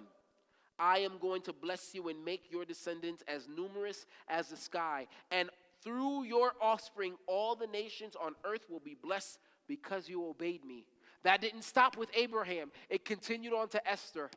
I 0.80 1.00
am 1.00 1.18
going 1.20 1.42
to 1.44 1.54
bless 1.54 1.94
you 1.94 2.10
and 2.10 2.24
make 2.24 2.52
your 2.52 2.66
descendants 2.66 3.24
as 3.28 3.48
numerous 3.48 4.06
as 4.28 4.50
the 4.50 4.58
sky. 4.58 5.08
And 5.32 5.50
through 5.84 6.24
your 6.24 6.54
offspring, 6.62 7.16
all 7.28 7.56
the 7.56 7.68
nations 7.68 8.16
on 8.16 8.36
earth 8.44 8.66
will 8.70 8.80
be 8.80 8.96
blessed 9.02 9.40
because 9.68 10.10
you 10.10 10.26
obeyed 10.28 10.66
me. 10.66 10.86
That 11.24 11.42
didn't 11.42 11.63
stop 11.63 11.98
with 11.98 12.10
Abraham, 12.16 12.72
it 12.90 13.06
continued 13.06 13.54
on 13.54 13.70
to 13.70 13.88
Esther. 13.88 14.30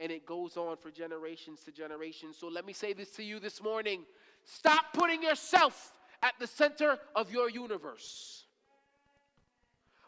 And 0.00 0.12
it 0.12 0.26
goes 0.26 0.56
on 0.56 0.76
for 0.76 0.92
generations 0.92 1.64
to 1.64 1.72
generations. 1.72 2.36
So 2.38 2.46
let 2.46 2.64
me 2.64 2.72
say 2.72 2.92
this 2.92 3.10
to 3.12 3.24
you 3.24 3.40
this 3.40 3.60
morning 3.60 4.04
stop 4.44 4.92
putting 4.94 5.24
yourself 5.24 5.92
at 6.22 6.34
the 6.38 6.46
center 6.46 6.98
of 7.16 7.32
your 7.32 7.50
universe. 7.50 8.44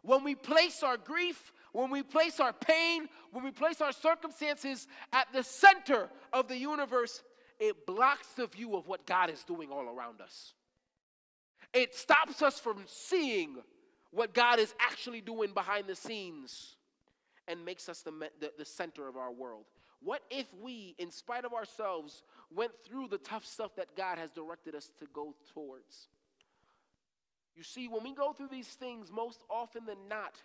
When 0.03 0.25
we 0.25 0.35
place 0.35 0.83
our 0.83 0.97
grief, 0.97 1.53
when 1.73 1.91
we 1.91 2.03
place 2.03 2.41
our 2.41 2.53
pain, 2.53 3.09
when 3.33 3.45
we 3.45 3.51
place 3.51 3.81
our 3.81 3.93
circumstances 3.93 4.87
at 5.13 5.29
the 5.33 5.43
center 5.43 6.09
of 6.33 6.49
the 6.49 6.57
universe, 6.57 7.23
it 7.59 7.87
blocks 7.87 8.29
the 8.37 8.47
view 8.47 8.77
of 8.77 8.89
what 8.89 9.07
God 9.07 9.31
is 9.31 9.45
doing 9.45 9.71
all 9.71 9.87
around 9.87 10.21
us. 10.21 10.55
It 11.73 11.95
stops 11.95 12.43
us 12.43 12.59
from 12.59 12.83
seeing 12.87 13.59
what 14.11 14.35
God 14.35 14.59
is 14.59 14.75
actually 14.81 15.21
doing 15.21 15.53
behind 15.53 15.87
the 15.87 15.95
scenes 15.95 16.77
and 17.47 17.65
makes 17.65 17.89
us 17.89 18.03
the, 18.03 18.13
the, 18.41 18.53
the, 18.59 18.65
center 18.65 19.09
of 19.09 19.17
our 19.17 19.33
world? 19.33 19.65
What 20.03 20.23
if 20.31 20.47
we, 20.63 20.95
in 20.99 21.11
spite 21.11 21.45
of 21.45 21.53
ourselves, 21.53 22.23
went 22.55 22.73
through 22.85 23.09
the 23.09 23.19
tough 23.19 23.45
stuff 23.45 23.75
that 23.77 23.97
God 23.97 24.19
has 24.19 24.31
directed 24.31 24.75
us 24.75 24.91
to 24.99 25.07
go 25.13 25.35
towards? 25.53 26.09
You 27.57 27.63
see, 27.63 27.89
when 27.89 28.03
we 28.03 28.15
go 28.15 28.33
through 28.33 28.49
these 28.49 28.69
things, 28.69 29.11
most 29.13 29.43
often 29.51 29.85
than 29.85 30.09
not, 30.09 30.37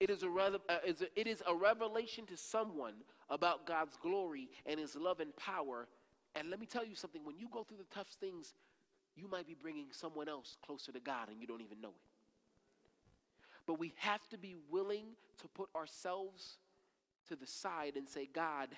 it 0.00 0.10
is, 0.10 0.22
a, 0.22 0.28
uh, 0.28 0.78
it 1.16 1.26
is 1.26 1.42
a 1.46 1.54
revelation 1.54 2.26
to 2.26 2.36
someone 2.36 2.94
about 3.30 3.66
God's 3.66 3.96
glory 3.96 4.48
and 4.66 4.78
His 4.78 4.96
love 4.96 5.20
and 5.20 5.34
power. 5.36 5.88
And 6.34 6.50
let 6.50 6.58
me 6.58 6.66
tell 6.66 6.84
you 6.84 6.94
something 6.94 7.24
when 7.24 7.38
you 7.38 7.48
go 7.50 7.62
through 7.62 7.78
the 7.78 7.94
tough 7.94 8.08
things, 8.20 8.54
you 9.16 9.28
might 9.28 9.46
be 9.46 9.54
bringing 9.54 9.86
someone 9.92 10.28
else 10.28 10.56
closer 10.64 10.90
to 10.92 11.00
God 11.00 11.28
and 11.28 11.40
you 11.40 11.46
don't 11.46 11.62
even 11.62 11.80
know 11.80 11.88
it. 11.88 11.94
But 13.66 13.78
we 13.78 13.94
have 13.98 14.28
to 14.28 14.38
be 14.38 14.56
willing 14.68 15.06
to 15.40 15.48
put 15.48 15.68
ourselves 15.74 16.58
to 17.28 17.36
the 17.36 17.46
side 17.46 17.96
and 17.96 18.08
say, 18.08 18.28
God, 18.32 18.68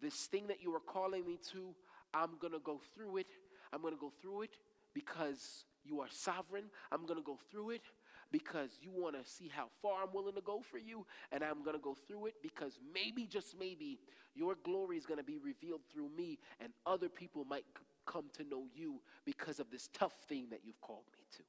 this 0.00 0.14
thing 0.26 0.46
that 0.48 0.62
you 0.62 0.72
are 0.74 0.80
calling 0.80 1.26
me 1.26 1.38
to, 1.52 1.74
I'm 2.14 2.38
going 2.40 2.52
to 2.52 2.60
go 2.60 2.80
through 2.94 3.18
it. 3.18 3.26
I'm 3.72 3.80
going 3.80 3.94
to 3.94 4.00
go 4.00 4.12
through 4.22 4.42
it 4.42 4.56
because 4.94 5.64
you 5.84 6.00
are 6.00 6.08
sovereign. 6.10 6.64
I'm 6.92 7.06
going 7.06 7.18
to 7.18 7.24
go 7.24 7.38
through 7.50 7.70
it 7.70 7.82
because 8.30 8.70
you 8.80 8.90
want 8.90 9.14
to 9.22 9.30
see 9.30 9.50
how 9.54 9.68
far 9.80 10.02
I'm 10.02 10.12
willing 10.12 10.34
to 10.34 10.40
go 10.40 10.60
for 10.60 10.78
you. 10.78 11.06
And 11.32 11.42
I'm 11.42 11.62
going 11.62 11.76
to 11.76 11.82
go 11.82 11.96
through 12.06 12.26
it 12.26 12.34
because 12.42 12.78
maybe, 12.92 13.26
just 13.26 13.58
maybe, 13.58 13.98
your 14.34 14.54
glory 14.64 14.96
is 14.96 15.06
going 15.06 15.18
to 15.18 15.24
be 15.24 15.38
revealed 15.38 15.80
through 15.92 16.10
me 16.16 16.38
and 16.60 16.72
other 16.86 17.08
people 17.08 17.44
might 17.44 17.64
come 18.06 18.24
to 18.36 18.44
know 18.44 18.64
you 18.74 19.00
because 19.24 19.60
of 19.60 19.70
this 19.70 19.88
tough 19.92 20.14
thing 20.28 20.46
that 20.50 20.60
you've 20.64 20.80
called 20.80 21.04
me 21.16 21.24
to. 21.36 21.42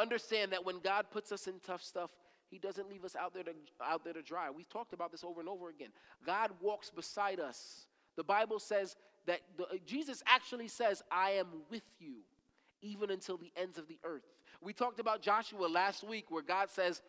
Understand 0.00 0.52
that 0.52 0.64
when 0.64 0.80
God 0.80 1.06
puts 1.10 1.32
us 1.32 1.46
in 1.46 1.54
tough 1.64 1.82
stuff, 1.82 2.10
he 2.48 2.58
doesn't 2.58 2.88
leave 2.88 3.04
us 3.04 3.16
out 3.16 3.34
there 3.34 3.42
to, 3.42 3.52
out 3.82 4.04
there 4.04 4.12
to 4.12 4.22
dry. 4.22 4.50
We've 4.50 4.68
talked 4.68 4.92
about 4.92 5.10
this 5.10 5.24
over 5.24 5.40
and 5.40 5.48
over 5.48 5.68
again. 5.68 5.88
God 6.24 6.50
walks 6.60 6.90
beside 6.90 7.40
us. 7.40 7.86
The 8.16 8.24
Bible 8.24 8.58
says 8.58 8.94
that 9.26 9.40
the, 9.56 9.66
Jesus 9.84 10.22
actually 10.26 10.68
says, 10.68 11.02
I 11.10 11.30
am 11.30 11.46
with 11.70 11.82
you 11.98 12.16
even 12.82 13.10
until 13.10 13.36
the 13.36 13.52
ends 13.56 13.78
of 13.78 13.88
the 13.88 13.98
earth. 14.04 14.22
We 14.62 14.72
talked 14.72 15.00
about 15.00 15.22
Joshua 15.22 15.66
last 15.66 16.04
week 16.04 16.30
where 16.30 16.42
God 16.42 16.70
says, 16.70 17.02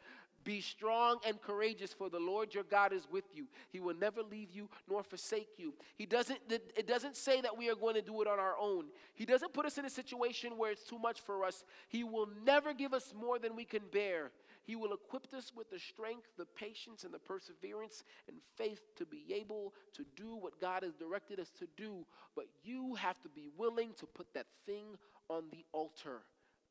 Be 0.43 0.61
strong 0.61 1.17
and 1.25 1.41
courageous, 1.41 1.93
for 1.93 2.09
the 2.09 2.19
Lord 2.19 2.53
your 2.53 2.63
God 2.63 2.93
is 2.93 3.07
with 3.11 3.25
you. 3.33 3.47
He 3.69 3.79
will 3.79 3.95
never 3.95 4.21
leave 4.21 4.51
you 4.51 4.69
nor 4.89 5.03
forsake 5.03 5.49
you. 5.57 5.73
He 5.95 6.05
doesn't, 6.05 6.39
it 6.49 6.87
doesn't 6.87 7.15
say 7.15 7.41
that 7.41 7.57
we 7.57 7.69
are 7.69 7.75
going 7.75 7.95
to 7.95 8.01
do 8.01 8.21
it 8.21 8.27
on 8.27 8.39
our 8.39 8.55
own. 8.59 8.85
He 9.15 9.25
doesn't 9.25 9.53
put 9.53 9.65
us 9.65 9.77
in 9.77 9.85
a 9.85 9.89
situation 9.89 10.57
where 10.57 10.71
it's 10.71 10.83
too 10.83 10.99
much 10.99 11.21
for 11.21 11.43
us. 11.43 11.63
He 11.87 12.03
will 12.03 12.29
never 12.45 12.73
give 12.73 12.93
us 12.93 13.13
more 13.19 13.39
than 13.39 13.55
we 13.55 13.65
can 13.65 13.83
bear. 13.91 14.31
He 14.67 14.75
will 14.75 14.93
equip 14.93 15.33
us 15.33 15.53
with 15.55 15.69
the 15.69 15.79
strength, 15.79 16.27
the 16.37 16.45
patience, 16.45 17.05
and 17.05 17.13
the 17.13 17.19
perseverance 17.19 18.03
and 18.27 18.35
faith 18.57 18.81
to 18.97 19.05
be 19.05 19.23
able 19.33 19.73
to 19.93 20.05
do 20.17 20.35
what 20.35 20.59
God 20.59 20.83
has 20.83 20.93
directed 20.93 21.39
us 21.39 21.49
to 21.59 21.67
do. 21.77 22.05
But 22.35 22.47
you 22.63 22.95
have 22.95 23.17
to 23.21 23.29
be 23.29 23.47
willing 23.57 23.93
to 23.99 24.05
put 24.05 24.33
that 24.33 24.47
thing 24.65 24.97
on 25.29 25.45
the 25.51 25.63
altar 25.71 26.23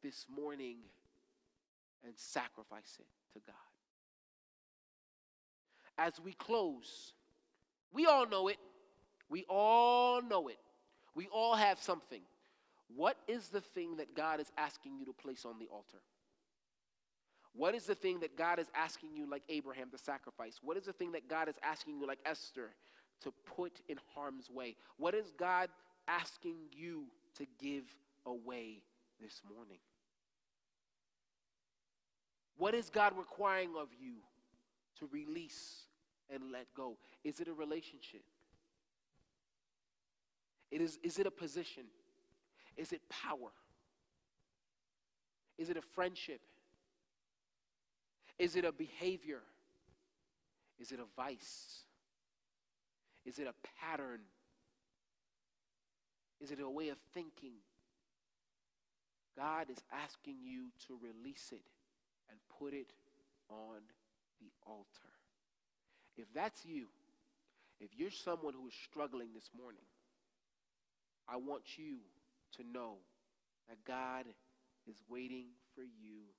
this 0.03 0.26
morning 0.34 0.76
and 2.05 2.14
sacrifice 2.16 2.99
it 2.99 3.07
to 3.34 3.40
God. 3.47 3.55
As 5.99 6.20
we 6.20 6.32
close, 6.32 7.12
we 7.92 8.07
all 8.07 8.26
know 8.26 8.49
it. 8.49 8.59
We 9.28 9.44
all 9.49 10.22
know 10.22 10.49
it. 10.49 10.59
We 11.14 11.28
all 11.28 11.55
have 11.55 11.78
something. 11.78 12.20
What 12.94 13.16
is 13.26 13.49
the 13.49 13.61
thing 13.61 13.97
that 13.97 14.14
God 14.14 14.40
is 14.40 14.53
asking 14.57 14.99
you 14.99 15.07
to 15.07 15.12
place 15.12 15.44
on 15.44 15.59
the 15.59 15.66
altar? 15.66 15.99
What 17.55 17.74
is 17.74 17.86
the 17.86 17.94
thing 17.94 18.20
that 18.20 18.36
God 18.36 18.59
is 18.59 18.66
asking 18.74 19.16
you, 19.16 19.28
like 19.28 19.42
Abraham, 19.49 19.90
to 19.90 19.99
sacrifice? 19.99 20.61
What 20.62 20.76
is 20.76 20.84
the 20.84 20.92
thing 20.92 21.12
that 21.12 21.26
God 21.28 21.49
is 21.49 21.57
asking 21.62 21.99
you, 21.99 22.07
like 22.07 22.18
Esther, 22.26 22.70
to 23.22 23.32
put 23.57 23.80
in 23.88 23.99
harm's 24.14 24.51
way? 24.51 24.76
What 24.99 25.14
is 25.14 25.32
God 25.38 25.70
asking 26.07 26.57
you 26.70 27.05
to 27.36 27.47
give 27.59 27.84
away 28.26 28.82
this 29.20 29.40
morning? 29.54 29.78
What 32.56 32.74
is 32.74 32.90
God 32.90 33.12
requiring 33.16 33.70
of 33.78 33.88
you 34.00 34.14
to 34.98 35.08
release 35.12 35.82
and 36.32 36.50
let 36.52 36.66
go? 36.74 36.96
Is 37.24 37.40
it 37.40 37.48
a 37.48 37.52
relationship? 37.52 38.22
It 40.70 40.80
is, 40.80 40.98
is 41.02 41.18
it 41.18 41.26
a 41.26 41.30
position? 41.30 41.84
Is 42.76 42.92
it 42.92 43.00
power? 43.08 43.52
Is 45.58 45.70
it 45.70 45.76
a 45.76 45.82
friendship? 45.82 46.40
Is 48.38 48.56
it 48.56 48.64
a 48.64 48.72
behavior? 48.72 49.40
Is 50.78 50.92
it 50.92 50.98
a 50.98 51.20
vice? 51.20 51.80
Is 53.24 53.38
it 53.38 53.46
a 53.46 53.54
pattern? 53.80 54.20
Is 56.40 56.50
it 56.50 56.60
a 56.60 56.68
way 56.68 56.90
of 56.90 56.98
thinking? 57.14 57.54
God 59.37 59.70
is 59.70 59.78
asking 59.93 60.37
you 60.43 60.72
to 60.89 60.99
release 61.01 61.53
it 61.53 61.68
and 62.30 62.39
put 62.59 62.72
it 62.72 62.93
on 63.51 63.84
the 64.41 64.51
altar. 64.66 65.12
If 66.16 66.32
that's 66.34 66.64
you, 66.64 66.87
if 67.80 67.91
you're 67.97 68.11
someone 68.11 68.55
who 68.55 68.68
is 68.68 68.74
struggling 68.89 69.28
this 69.34 69.51
morning, 69.57 69.84
I 71.28 71.37
want 71.37 71.76
you 71.76 71.99
to 72.57 72.62
know 72.64 72.97
that 73.68 73.84
God 73.84 74.24
is 74.89 74.97
waiting 75.11 75.47
for 75.74 75.82
you 75.82 76.32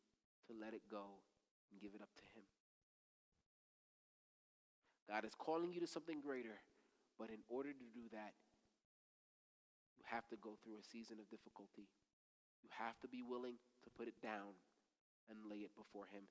to 0.48 0.54
let 0.60 0.74
it 0.74 0.82
go 0.90 1.22
and 1.72 1.82
give 1.82 1.92
it 1.94 2.02
up 2.02 2.10
to 2.16 2.26
Him. 2.34 2.46
God 5.08 5.26
is 5.26 5.36
calling 5.38 5.72
you 5.72 5.80
to 5.80 5.88
something 5.88 6.20
greater, 6.20 6.58
but 7.20 7.30
in 7.30 7.40
order 7.48 7.72
to 7.72 7.88
do 7.94 8.10
that, 8.12 8.34
you 10.00 10.04
have 10.06 10.28
to 10.30 10.36
go 10.38 10.58
through 10.64 10.80
a 10.80 10.84
season 10.84 11.18
of 11.20 11.30
difficulty. 11.30 11.88
You 12.64 12.70
have 12.78 13.00
to 13.02 13.08
be 13.08 13.22
willing 13.24 13.58
to 13.84 13.90
put 13.90 14.08
it 14.08 14.20
down 14.22 14.56
and 15.30 15.40
lay 15.50 15.64
it 15.64 15.76
before 15.76 16.08
Him. 16.08 16.28